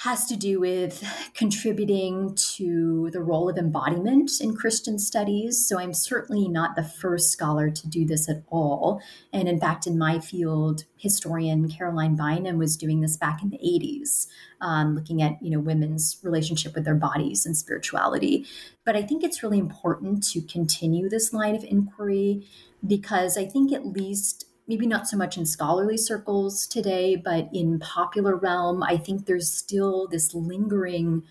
has 0.00 0.24
to 0.24 0.34
do 0.34 0.58
with 0.58 1.04
contributing 1.34 2.34
to 2.34 3.10
the 3.12 3.20
role 3.20 3.50
of 3.50 3.58
embodiment 3.58 4.30
in 4.40 4.56
Christian 4.56 4.98
studies. 4.98 5.68
So 5.68 5.78
I'm 5.78 5.92
certainly 5.92 6.48
not 6.48 6.74
the 6.74 6.82
first 6.82 7.30
scholar 7.30 7.68
to 7.68 7.86
do 7.86 8.06
this 8.06 8.26
at 8.26 8.42
all. 8.48 9.02
And 9.30 9.46
in 9.46 9.60
fact, 9.60 9.86
in 9.86 9.98
my 9.98 10.18
field, 10.18 10.84
historian 10.96 11.68
Caroline 11.68 12.16
Bynum 12.16 12.56
was 12.56 12.78
doing 12.78 13.02
this 13.02 13.18
back 13.18 13.42
in 13.42 13.50
the 13.50 13.58
80s, 13.58 14.26
um, 14.62 14.94
looking 14.94 15.20
at 15.20 15.34
you 15.42 15.50
know 15.50 15.60
women's 15.60 16.16
relationship 16.22 16.74
with 16.74 16.86
their 16.86 16.94
bodies 16.94 17.44
and 17.44 17.54
spirituality. 17.54 18.46
But 18.86 18.96
I 18.96 19.02
think 19.02 19.22
it's 19.22 19.42
really 19.42 19.58
important 19.58 20.26
to 20.28 20.40
continue 20.40 21.10
this 21.10 21.34
line 21.34 21.54
of 21.54 21.62
inquiry 21.64 22.48
because 22.86 23.36
I 23.36 23.44
think 23.44 23.70
at 23.70 23.84
least 23.84 24.46
maybe 24.70 24.86
not 24.86 25.08
so 25.08 25.16
much 25.16 25.36
in 25.36 25.44
scholarly 25.44 25.96
circles 25.96 26.64
today, 26.64 27.16
but 27.16 27.48
in 27.52 27.80
popular 27.80 28.36
realm, 28.36 28.84
I 28.84 28.98
think 28.98 29.26
there's 29.26 29.50
still 29.50 30.06
this 30.06 30.32
lingering 30.32 31.24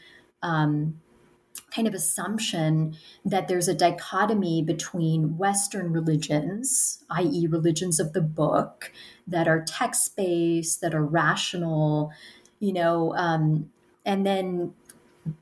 um, 0.43 0.99
kind 1.73 1.87
of 1.87 1.93
assumption 1.93 2.97
that 3.23 3.47
there's 3.47 3.69
a 3.69 3.73
dichotomy 3.73 4.61
between 4.61 5.37
Western 5.37 5.93
religions, 5.93 7.01
i.e., 7.11 7.47
religions 7.47 7.97
of 7.97 8.11
the 8.11 8.21
book, 8.21 8.91
that 9.25 9.47
are 9.47 9.63
text 9.63 10.17
based, 10.17 10.81
that 10.81 10.93
are 10.93 11.05
rational, 11.05 12.11
you 12.59 12.73
know, 12.73 13.15
um, 13.15 13.71
and 14.05 14.25
then 14.25 14.73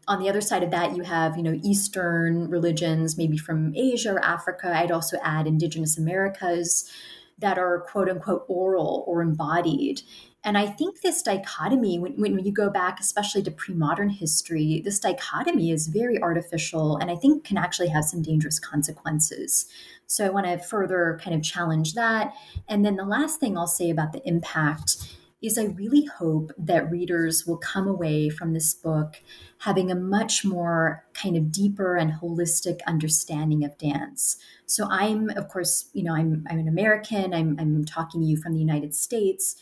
on 0.08 0.20
the 0.20 0.30
other 0.30 0.41
side 0.41 0.62
of 0.62 0.70
that, 0.70 0.95
you 0.95 1.02
have, 1.02 1.36
you 1.36 1.41
know, 1.41 1.60
Eastern 1.64 2.48
religions, 2.48 3.18
maybe 3.18 3.38
from 3.38 3.74
Asia 3.76 4.14
or 4.14 4.24
Africa. 4.24 4.72
I'd 4.72 4.91
also 4.91 5.18
add 5.24 5.48
indigenous 5.48 5.98
Americas 5.98 6.91
that 7.39 7.57
are 7.57 7.81
quote 7.81 8.09
unquote 8.09 8.45
oral 8.47 9.03
or 9.07 9.21
embodied. 9.21 10.01
And 10.43 10.57
I 10.57 10.65
think 10.65 11.01
this 11.01 11.21
dichotomy, 11.21 11.99
when, 11.99 12.13
when 12.19 12.39
you 12.45 12.51
go 12.51 12.69
back, 12.69 12.99
especially 12.99 13.43
to 13.43 13.51
pre 13.51 13.73
modern 13.73 14.09
history, 14.09 14.81
this 14.83 14.99
dichotomy 14.99 15.71
is 15.71 15.88
very 15.88 16.21
artificial 16.21 16.97
and 16.97 17.11
I 17.11 17.15
think 17.15 17.43
can 17.43 17.57
actually 17.57 17.89
have 17.89 18.05
some 18.05 18.21
dangerous 18.21 18.59
consequences. 18.59 19.67
So 20.05 20.25
I 20.25 20.29
want 20.29 20.45
to 20.45 20.57
further 20.57 21.19
kind 21.21 21.35
of 21.35 21.43
challenge 21.43 21.93
that. 21.95 22.33
And 22.67 22.85
then 22.85 22.95
the 22.95 23.05
last 23.05 23.39
thing 23.39 23.57
I'll 23.57 23.67
say 23.67 23.89
about 23.89 24.13
the 24.13 24.25
impact 24.27 25.17
is 25.41 25.57
I 25.57 25.65
really 25.65 26.05
hope 26.05 26.51
that 26.57 26.89
readers 26.89 27.45
will 27.45 27.57
come 27.57 27.88
away 27.88 28.29
from 28.29 28.53
this 28.53 28.73
book 28.73 29.21
having 29.59 29.91
a 29.91 29.95
much 29.95 30.43
more 30.43 31.05
kind 31.13 31.38
of 31.38 31.51
deeper 31.51 31.95
and 31.95 32.13
holistic 32.13 32.79
understanding 32.88 33.63
of 33.63 33.77
dance. 33.77 34.38
So 34.65 34.88
I'm, 34.89 35.29
of 35.31 35.47
course, 35.49 35.89
you 35.93 36.03
know, 36.03 36.15
I'm 36.15 36.45
I'm 36.49 36.59
an 36.59 36.67
American. 36.67 37.33
I'm 37.33 37.55
I'm 37.59 37.85
talking 37.85 38.21
to 38.21 38.27
you 38.27 38.38
from 38.38 38.53
the 38.53 38.59
United 38.59 38.95
States. 38.95 39.55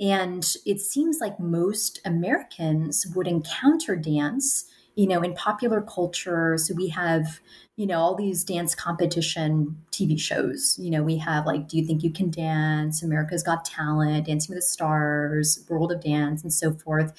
And 0.00 0.56
it 0.64 0.80
seems 0.80 1.18
like 1.20 1.38
most 1.38 2.00
Americans 2.06 3.06
would 3.14 3.26
encounter 3.26 3.96
dance, 3.96 4.64
you 4.94 5.06
know, 5.06 5.22
in 5.22 5.34
popular 5.34 5.80
culture. 5.80 6.56
So 6.58 6.74
we 6.74 6.88
have 6.88 7.40
you 7.80 7.86
know, 7.86 7.98
all 7.98 8.14
these 8.14 8.44
dance 8.44 8.74
competition 8.74 9.74
TV 9.90 10.20
shows. 10.20 10.76
You 10.78 10.90
know, 10.90 11.02
we 11.02 11.16
have 11.16 11.46
like 11.46 11.66
Do 11.66 11.78
You 11.78 11.86
Think 11.86 12.02
You 12.02 12.12
Can 12.12 12.30
Dance, 12.30 13.02
America's 13.02 13.42
Got 13.42 13.64
Talent, 13.64 14.26
Dancing 14.26 14.54
with 14.54 14.62
the 14.62 14.68
Stars, 14.68 15.64
World 15.66 15.90
of 15.90 16.02
Dance, 16.02 16.42
and 16.42 16.52
so 16.52 16.74
forth. 16.74 17.14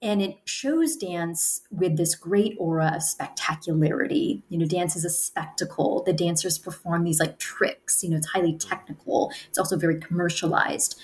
And 0.00 0.22
it 0.22 0.36
shows 0.44 0.94
dance 0.94 1.62
with 1.72 1.96
this 1.96 2.14
great 2.14 2.54
aura 2.60 2.92
of 2.94 3.02
spectacularity. 3.02 4.44
You 4.48 4.58
know, 4.58 4.66
dance 4.66 4.94
is 4.94 5.04
a 5.04 5.10
spectacle. 5.10 6.04
The 6.06 6.12
dancers 6.12 6.56
perform 6.56 7.02
these 7.02 7.18
like 7.18 7.40
tricks, 7.40 8.04
you 8.04 8.10
know, 8.10 8.18
it's 8.18 8.28
highly 8.28 8.56
technical. 8.56 9.32
It's 9.48 9.58
also 9.58 9.76
very 9.76 9.98
commercialized. 9.98 11.00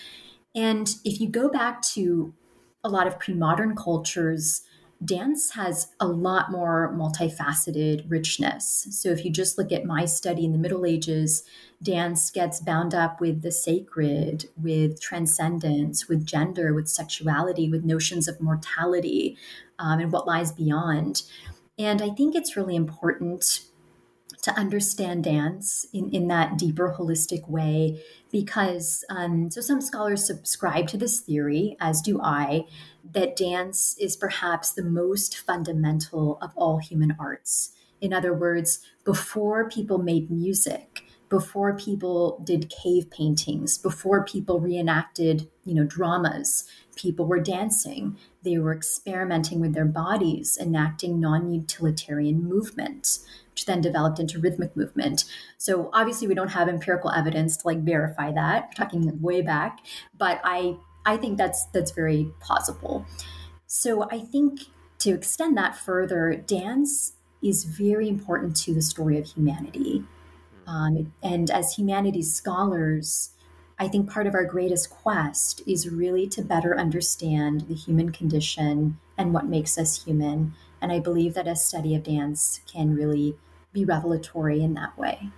And 0.55 0.95
if 1.05 1.21
you 1.21 1.29
go 1.29 1.49
back 1.49 1.83
to 1.95 2.33
a 2.85 2.89
lot 2.89 3.09
of 3.09 3.19
pre 3.19 3.35
modern 3.35 3.75
cultures, 3.75 4.63
dance 5.05 5.50
has 5.53 5.88
a 5.98 6.07
lot 6.07 6.50
more 6.50 6.94
multifaceted 6.96 8.05
richness. 8.09 8.86
So 8.90 9.09
if 9.09 9.24
you 9.24 9.30
just 9.30 9.59
look 9.59 9.72
at 9.72 9.84
my 9.84 10.05
study 10.05 10.44
in 10.44 10.53
the 10.53 10.59
Middle 10.59 10.86
Ages, 10.86 11.42
dance 11.82 12.30
gets 12.30 12.61
bound 12.61 12.94
up 12.94 13.20
with 13.20 13.42
the 13.42 13.50
sacred, 13.50 14.48
with 14.57 15.00
transcendence, 15.00 16.09
with 16.09 16.24
gender, 16.24 16.72
with 16.72 16.88
sexuality, 16.88 17.68
with 17.68 17.84
notions 17.84 18.28
of 18.28 18.40
mortality 18.40 19.36
um, 19.78 19.98
and 19.98 20.12
what 20.12 20.26
lies 20.26 20.53
beyond. 20.53 21.22
And 21.78 22.00
I 22.00 22.11
think 22.11 22.34
it's 22.34 22.57
really 22.57 22.76
important 22.76 23.62
to 24.43 24.53
understand 24.59 25.24
dance 25.24 25.86
in, 25.93 26.11
in 26.11 26.28
that 26.28 26.59
deeper 26.59 26.95
holistic 26.99 27.49
way 27.49 28.03
because 28.30 29.05
um, 29.09 29.51
so 29.51 29.61
some 29.61 29.80
scholars 29.80 30.26
subscribe 30.26 30.88
to 30.88 30.97
this 30.97 31.20
theory 31.20 31.76
as 31.80 32.03
do 32.03 32.20
i 32.22 32.64
that 33.14 33.36
dance 33.36 33.97
is 33.99 34.16
perhaps 34.16 34.72
the 34.72 34.82
most 34.82 35.36
fundamental 35.38 36.38
of 36.40 36.53
all 36.57 36.78
human 36.78 37.16
arts. 37.18 37.72
In 38.01 38.12
other 38.12 38.34
words 38.34 38.80
before 39.05 39.68
people 39.68 39.99
made 39.99 40.30
music 40.30 41.05
before 41.33 41.74
people 41.74 42.39
did 42.45 42.70
cave 42.83 43.11
paintings 43.11 43.78
before 43.78 44.22
people 44.22 44.61
reenacted 44.61 45.49
you 45.64 45.74
know 45.74 45.85
dramas 45.85 46.64
people 46.95 47.24
were 47.24 47.41
dancing 47.41 48.18
they 48.43 48.59
were 48.59 48.74
experimenting 48.74 49.59
with 49.59 49.72
their 49.72 49.87
bodies 49.87 50.59
enacting 50.61 51.18
non-utilitarian 51.18 52.45
movements 52.45 53.24
which 53.53 53.66
then 53.66 53.80
developed 53.80 54.18
into 54.18 54.39
rhythmic 54.39 54.74
movement. 54.76 55.24
So 55.59 55.91
obviously 55.93 56.26
we 56.26 56.35
don't 56.35 56.49
have 56.49 56.68
empirical 56.68 57.11
evidence 57.11 57.59
to 57.59 57.66
like 57.66 57.85
verify 57.85 58.33
that. 58.33 58.70
We're 58.70 58.85
talking 58.85 59.20
way 59.20 59.43
back, 59.43 59.80
but 60.16 60.41
I 60.43 60.76
I 61.05 61.16
think 61.16 61.39
that's 61.39 61.66
that's 61.66 61.91
very 61.91 62.33
plausible. 62.41 63.07
So 63.66 64.09
I 64.11 64.20
think 64.20 64.61
to 65.01 65.11
extend 65.11 65.57
that 65.57 65.76
further, 65.76 66.35
dance 66.35 67.14
is 67.43 67.64
very 67.64 68.09
important 68.09 68.57
to 68.57 68.74
the 68.74 68.83
story 68.83 69.18
of 69.18 69.26
humanity. 69.26 70.05
Um, 70.67 71.13
and 71.23 71.51
as 71.51 71.75
humanities 71.75 72.33
scholars, 72.33 73.31
I 73.79 73.89
think 73.89 74.11
part 74.11 74.27
of 74.27 74.35
our 74.35 74.45
greatest 74.45 74.91
quest 74.91 75.63
is 75.67 75.89
really 75.89 76.27
to 76.29 76.43
better 76.43 76.79
understand 76.79 77.63
the 77.63 77.75
human 77.75 78.13
condition 78.13 78.99
and 79.19 79.35
what 79.35 79.47
makes 79.47 79.77
us 79.77 80.05
human 80.05 80.55
and 80.83 80.91
I 80.91 80.99
believe 80.99 81.35
that 81.35 81.47
a 81.47 81.55
study 81.55 81.95
of 81.95 82.03
dance 82.03 82.61
can 82.71 82.95
really 82.95 83.37
be 83.73 83.85
revelatory 83.85 84.61
in 84.63 84.75
that 84.75 84.99
way. 84.99 85.31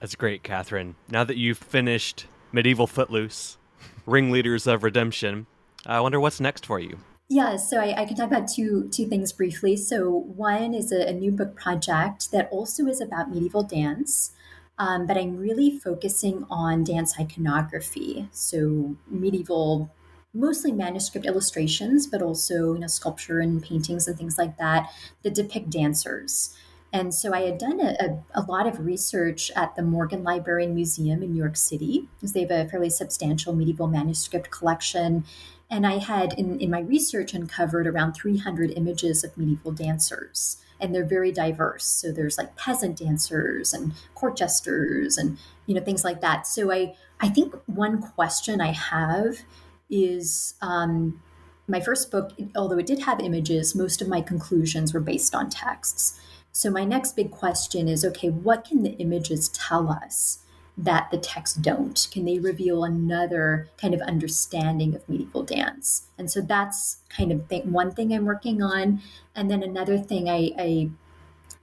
That's 0.00 0.16
great, 0.16 0.42
Kathryn. 0.42 0.94
Now 1.08 1.22
that 1.22 1.36
you've 1.36 1.58
finished 1.58 2.26
Medieval 2.50 2.88
Footloose, 2.88 3.56
Ringleaders 4.04 4.66
of 4.66 4.82
Redemption, 4.82 5.46
I 5.86 6.00
wonder 6.00 6.18
what's 6.18 6.40
next 6.40 6.66
for 6.66 6.80
you. 6.80 6.98
Yeah, 7.32 7.56
so 7.56 7.80
I, 7.80 8.02
I, 8.02 8.04
can 8.04 8.14
talk 8.14 8.26
about 8.26 8.46
two 8.46 8.90
two 8.90 9.06
things 9.06 9.32
briefly. 9.32 9.74
So 9.74 10.10
one 10.10 10.74
is 10.74 10.92
a, 10.92 11.08
a 11.08 11.14
new 11.14 11.32
book 11.32 11.56
project 11.56 12.30
that 12.30 12.46
also 12.50 12.86
is 12.86 13.00
about 13.00 13.30
medieval 13.30 13.62
dance, 13.62 14.32
um, 14.78 15.06
but 15.06 15.16
I'm 15.16 15.38
really 15.38 15.78
focusing 15.78 16.44
on 16.50 16.84
dance 16.84 17.18
iconography. 17.18 18.28
So 18.32 18.96
medieval 19.08 19.90
mostly 20.34 20.72
manuscript 20.72 21.24
illustrations, 21.24 22.06
but 22.06 22.20
also 22.20 22.74
you 22.74 22.80
know 22.80 22.86
sculpture 22.86 23.40
and 23.40 23.62
paintings 23.62 24.06
and 24.06 24.18
things 24.18 24.36
like 24.36 24.58
that 24.58 24.90
that 25.22 25.34
depict 25.34 25.70
dancers. 25.70 26.54
And 26.92 27.14
so 27.14 27.32
I 27.32 27.40
had 27.46 27.56
done 27.56 27.80
a, 27.80 27.96
a, 27.98 28.42
a, 28.42 28.42
lot 28.42 28.66
of 28.66 28.84
research 28.84 29.50
at 29.56 29.74
the 29.76 29.82
Morgan 29.82 30.22
Library 30.22 30.64
and 30.64 30.74
Museum 30.74 31.22
in 31.22 31.32
New 31.32 31.38
York 31.38 31.56
City, 31.56 32.10
because 32.16 32.34
they 32.34 32.42
have 32.42 32.50
a 32.50 32.68
fairly 32.68 32.90
substantial 32.90 33.54
medieval 33.54 33.86
manuscript 33.86 34.50
collection. 34.50 35.24
And 35.72 35.86
I 35.86 35.96
had, 35.96 36.34
in, 36.34 36.60
in 36.60 36.70
my 36.70 36.80
research, 36.80 37.32
uncovered 37.32 37.86
around 37.86 38.12
300 38.12 38.72
images 38.76 39.24
of 39.24 39.38
medieval 39.38 39.72
dancers. 39.72 40.58
And 40.78 40.94
they're 40.94 41.02
very 41.02 41.32
diverse. 41.32 41.84
So 41.84 42.12
there's 42.12 42.36
like 42.36 42.54
peasant 42.56 42.98
dancers 42.98 43.72
and 43.72 43.94
court 44.14 44.36
jesters 44.36 45.16
and 45.16 45.38
you 45.64 45.74
know 45.74 45.80
things 45.80 46.04
like 46.04 46.20
that. 46.20 46.46
So 46.46 46.70
I 46.70 46.94
I 47.20 47.28
think 47.28 47.54
one 47.66 48.02
question 48.02 48.60
I 48.60 48.72
have 48.72 49.38
is 49.88 50.54
um, 50.60 51.22
my 51.68 51.80
first 51.80 52.10
book, 52.10 52.32
although 52.56 52.78
it 52.78 52.86
did 52.86 52.98
have 53.00 53.20
images, 53.20 53.74
most 53.74 54.02
of 54.02 54.08
my 54.08 54.20
conclusions 54.20 54.92
were 54.92 55.00
based 55.00 55.34
on 55.34 55.48
texts. 55.48 56.20
So 56.50 56.70
my 56.70 56.84
next 56.84 57.16
big 57.16 57.30
question 57.30 57.88
is 57.88 58.04
okay, 58.04 58.28
what 58.28 58.64
can 58.64 58.82
the 58.82 58.90
images 58.98 59.48
tell 59.48 59.88
us 59.88 60.40
that 60.76 61.10
the 61.10 61.18
texts 61.18 61.56
don't? 61.56 62.08
Can 62.10 62.24
they 62.24 62.38
reveal 62.38 62.84
another 62.84 63.68
kind 63.76 63.94
of 63.94 64.00
understanding 64.00 64.94
of 64.94 65.08
medieval 65.08 65.42
dance? 65.42 66.04
And 66.18 66.30
so 66.30 66.40
that's 66.40 66.98
kind 67.08 67.30
of 67.30 67.48
th- 67.48 67.64
one 67.64 67.92
thing 67.92 68.12
I'm 68.12 68.24
working 68.24 68.62
on. 68.62 69.02
And 69.34 69.50
then 69.50 69.62
another 69.62 69.98
thing 69.98 70.28
I, 70.28 70.52
I 70.58 70.90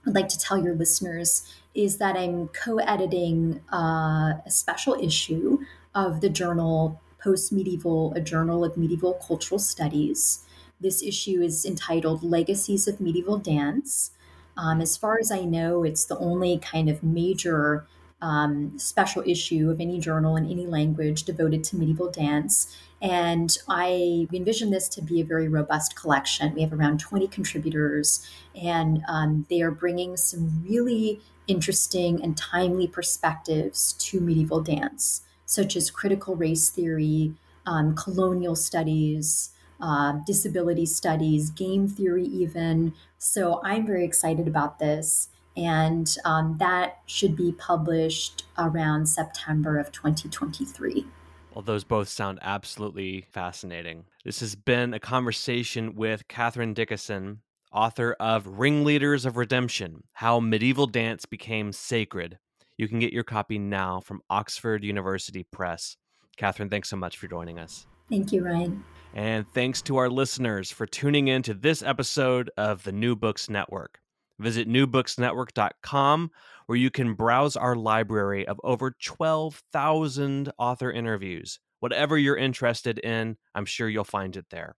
would 0.04 0.14
like 0.14 0.28
to 0.28 0.38
tell 0.38 0.62
your 0.62 0.74
listeners 0.74 1.52
is 1.74 1.98
that 1.98 2.16
I'm 2.16 2.48
co 2.48 2.78
editing 2.78 3.60
uh, 3.72 4.38
a 4.46 4.50
special 4.50 4.94
issue 4.94 5.58
of 5.94 6.20
the 6.20 6.28
journal 6.28 7.00
Post 7.22 7.52
Medieval, 7.52 8.12
a 8.14 8.20
journal 8.20 8.64
of 8.64 8.76
medieval 8.76 9.14
cultural 9.14 9.58
studies. 9.58 10.44
This 10.80 11.02
issue 11.02 11.42
is 11.42 11.66
entitled 11.66 12.22
Legacies 12.22 12.88
of 12.88 13.00
Medieval 13.00 13.38
Dance. 13.38 14.12
Um, 14.56 14.80
as 14.80 14.96
far 14.96 15.18
as 15.18 15.30
I 15.30 15.40
know, 15.40 15.84
it's 15.84 16.04
the 16.04 16.18
only 16.18 16.58
kind 16.58 16.88
of 16.88 17.02
major 17.02 17.86
um, 18.22 18.78
special 18.78 19.22
issue 19.26 19.70
of 19.70 19.80
any 19.80 19.98
journal 19.98 20.36
in 20.36 20.44
any 20.44 20.66
language 20.66 21.24
devoted 21.24 21.64
to 21.64 21.76
medieval 21.76 22.10
dance. 22.10 22.76
And 23.02 23.56
I 23.68 24.26
envision 24.32 24.70
this 24.70 24.88
to 24.90 25.02
be 25.02 25.20
a 25.20 25.24
very 25.24 25.48
robust 25.48 25.96
collection. 25.96 26.54
We 26.54 26.62
have 26.62 26.72
around 26.72 27.00
20 27.00 27.28
contributors, 27.28 28.26
and 28.60 29.02
um, 29.08 29.46
they 29.48 29.62
are 29.62 29.70
bringing 29.70 30.16
some 30.16 30.62
really 30.62 31.20
interesting 31.46 32.22
and 32.22 32.36
timely 32.36 32.86
perspectives 32.86 33.94
to 33.94 34.20
medieval 34.20 34.60
dance 34.60 35.22
such 35.50 35.74
as 35.74 35.90
critical 35.90 36.36
race 36.36 36.70
theory, 36.70 37.34
um, 37.66 37.94
colonial 37.96 38.54
studies, 38.54 39.50
uh, 39.80 40.12
disability 40.24 40.86
studies, 40.86 41.50
game 41.50 41.88
theory, 41.88 42.24
even. 42.24 42.94
So 43.18 43.60
I'm 43.64 43.84
very 43.84 44.04
excited 44.04 44.46
about 44.46 44.78
this. 44.78 45.28
And 45.56 46.14
um, 46.24 46.56
that 46.58 47.00
should 47.06 47.36
be 47.36 47.52
published 47.52 48.44
around 48.56 49.06
September 49.06 49.78
of 49.78 49.92
2023. 49.92 51.06
Well, 51.54 51.62
those 51.62 51.84
both 51.84 52.08
sound 52.08 52.38
absolutely 52.42 53.22
fascinating. 53.32 54.04
This 54.24 54.40
has 54.40 54.54
been 54.54 54.94
a 54.94 55.00
conversation 55.00 55.96
with 55.96 56.28
Kathryn 56.28 56.74
Dickason, 56.74 57.38
author 57.72 58.16
of 58.20 58.46
Ringleaders 58.46 59.26
of 59.26 59.36
Redemption 59.36 60.04
How 60.12 60.38
Medieval 60.38 60.86
Dance 60.86 61.26
Became 61.26 61.72
Sacred. 61.72 62.38
You 62.76 62.88
can 62.88 63.00
get 63.00 63.12
your 63.12 63.24
copy 63.24 63.58
now 63.58 64.00
from 64.00 64.22
Oxford 64.30 64.84
University 64.84 65.44
Press. 65.50 65.96
Kathryn, 66.38 66.70
thanks 66.70 66.88
so 66.88 66.96
much 66.96 67.18
for 67.18 67.26
joining 67.26 67.58
us. 67.58 67.86
Thank 68.08 68.32
you, 68.32 68.44
Ryan. 68.44 68.84
And 69.12 69.46
thanks 69.52 69.82
to 69.82 69.96
our 69.96 70.08
listeners 70.08 70.70
for 70.70 70.86
tuning 70.86 71.28
in 71.28 71.42
to 71.42 71.54
this 71.54 71.82
episode 71.82 72.50
of 72.56 72.84
the 72.84 72.92
New 72.92 73.16
Books 73.16 73.50
Network. 73.50 74.00
Visit 74.40 74.68
newbooksnetwork.com 74.68 76.30
where 76.66 76.78
you 76.78 76.90
can 76.90 77.14
browse 77.14 77.56
our 77.56 77.74
library 77.74 78.46
of 78.46 78.60
over 78.64 78.92
12,000 79.02 80.52
author 80.58 80.90
interviews. 80.90 81.58
Whatever 81.80 82.16
you're 82.16 82.36
interested 82.36 82.98
in, 82.98 83.36
I'm 83.54 83.66
sure 83.66 83.88
you'll 83.88 84.04
find 84.04 84.36
it 84.36 84.46
there. 84.50 84.76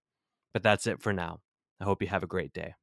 But 0.53 0.63
that's 0.63 0.87
it 0.87 1.01
for 1.01 1.13
now. 1.13 1.39
I 1.79 1.85
hope 1.85 2.01
you 2.01 2.07
have 2.07 2.23
a 2.23 2.27
great 2.27 2.53
day. 2.53 2.73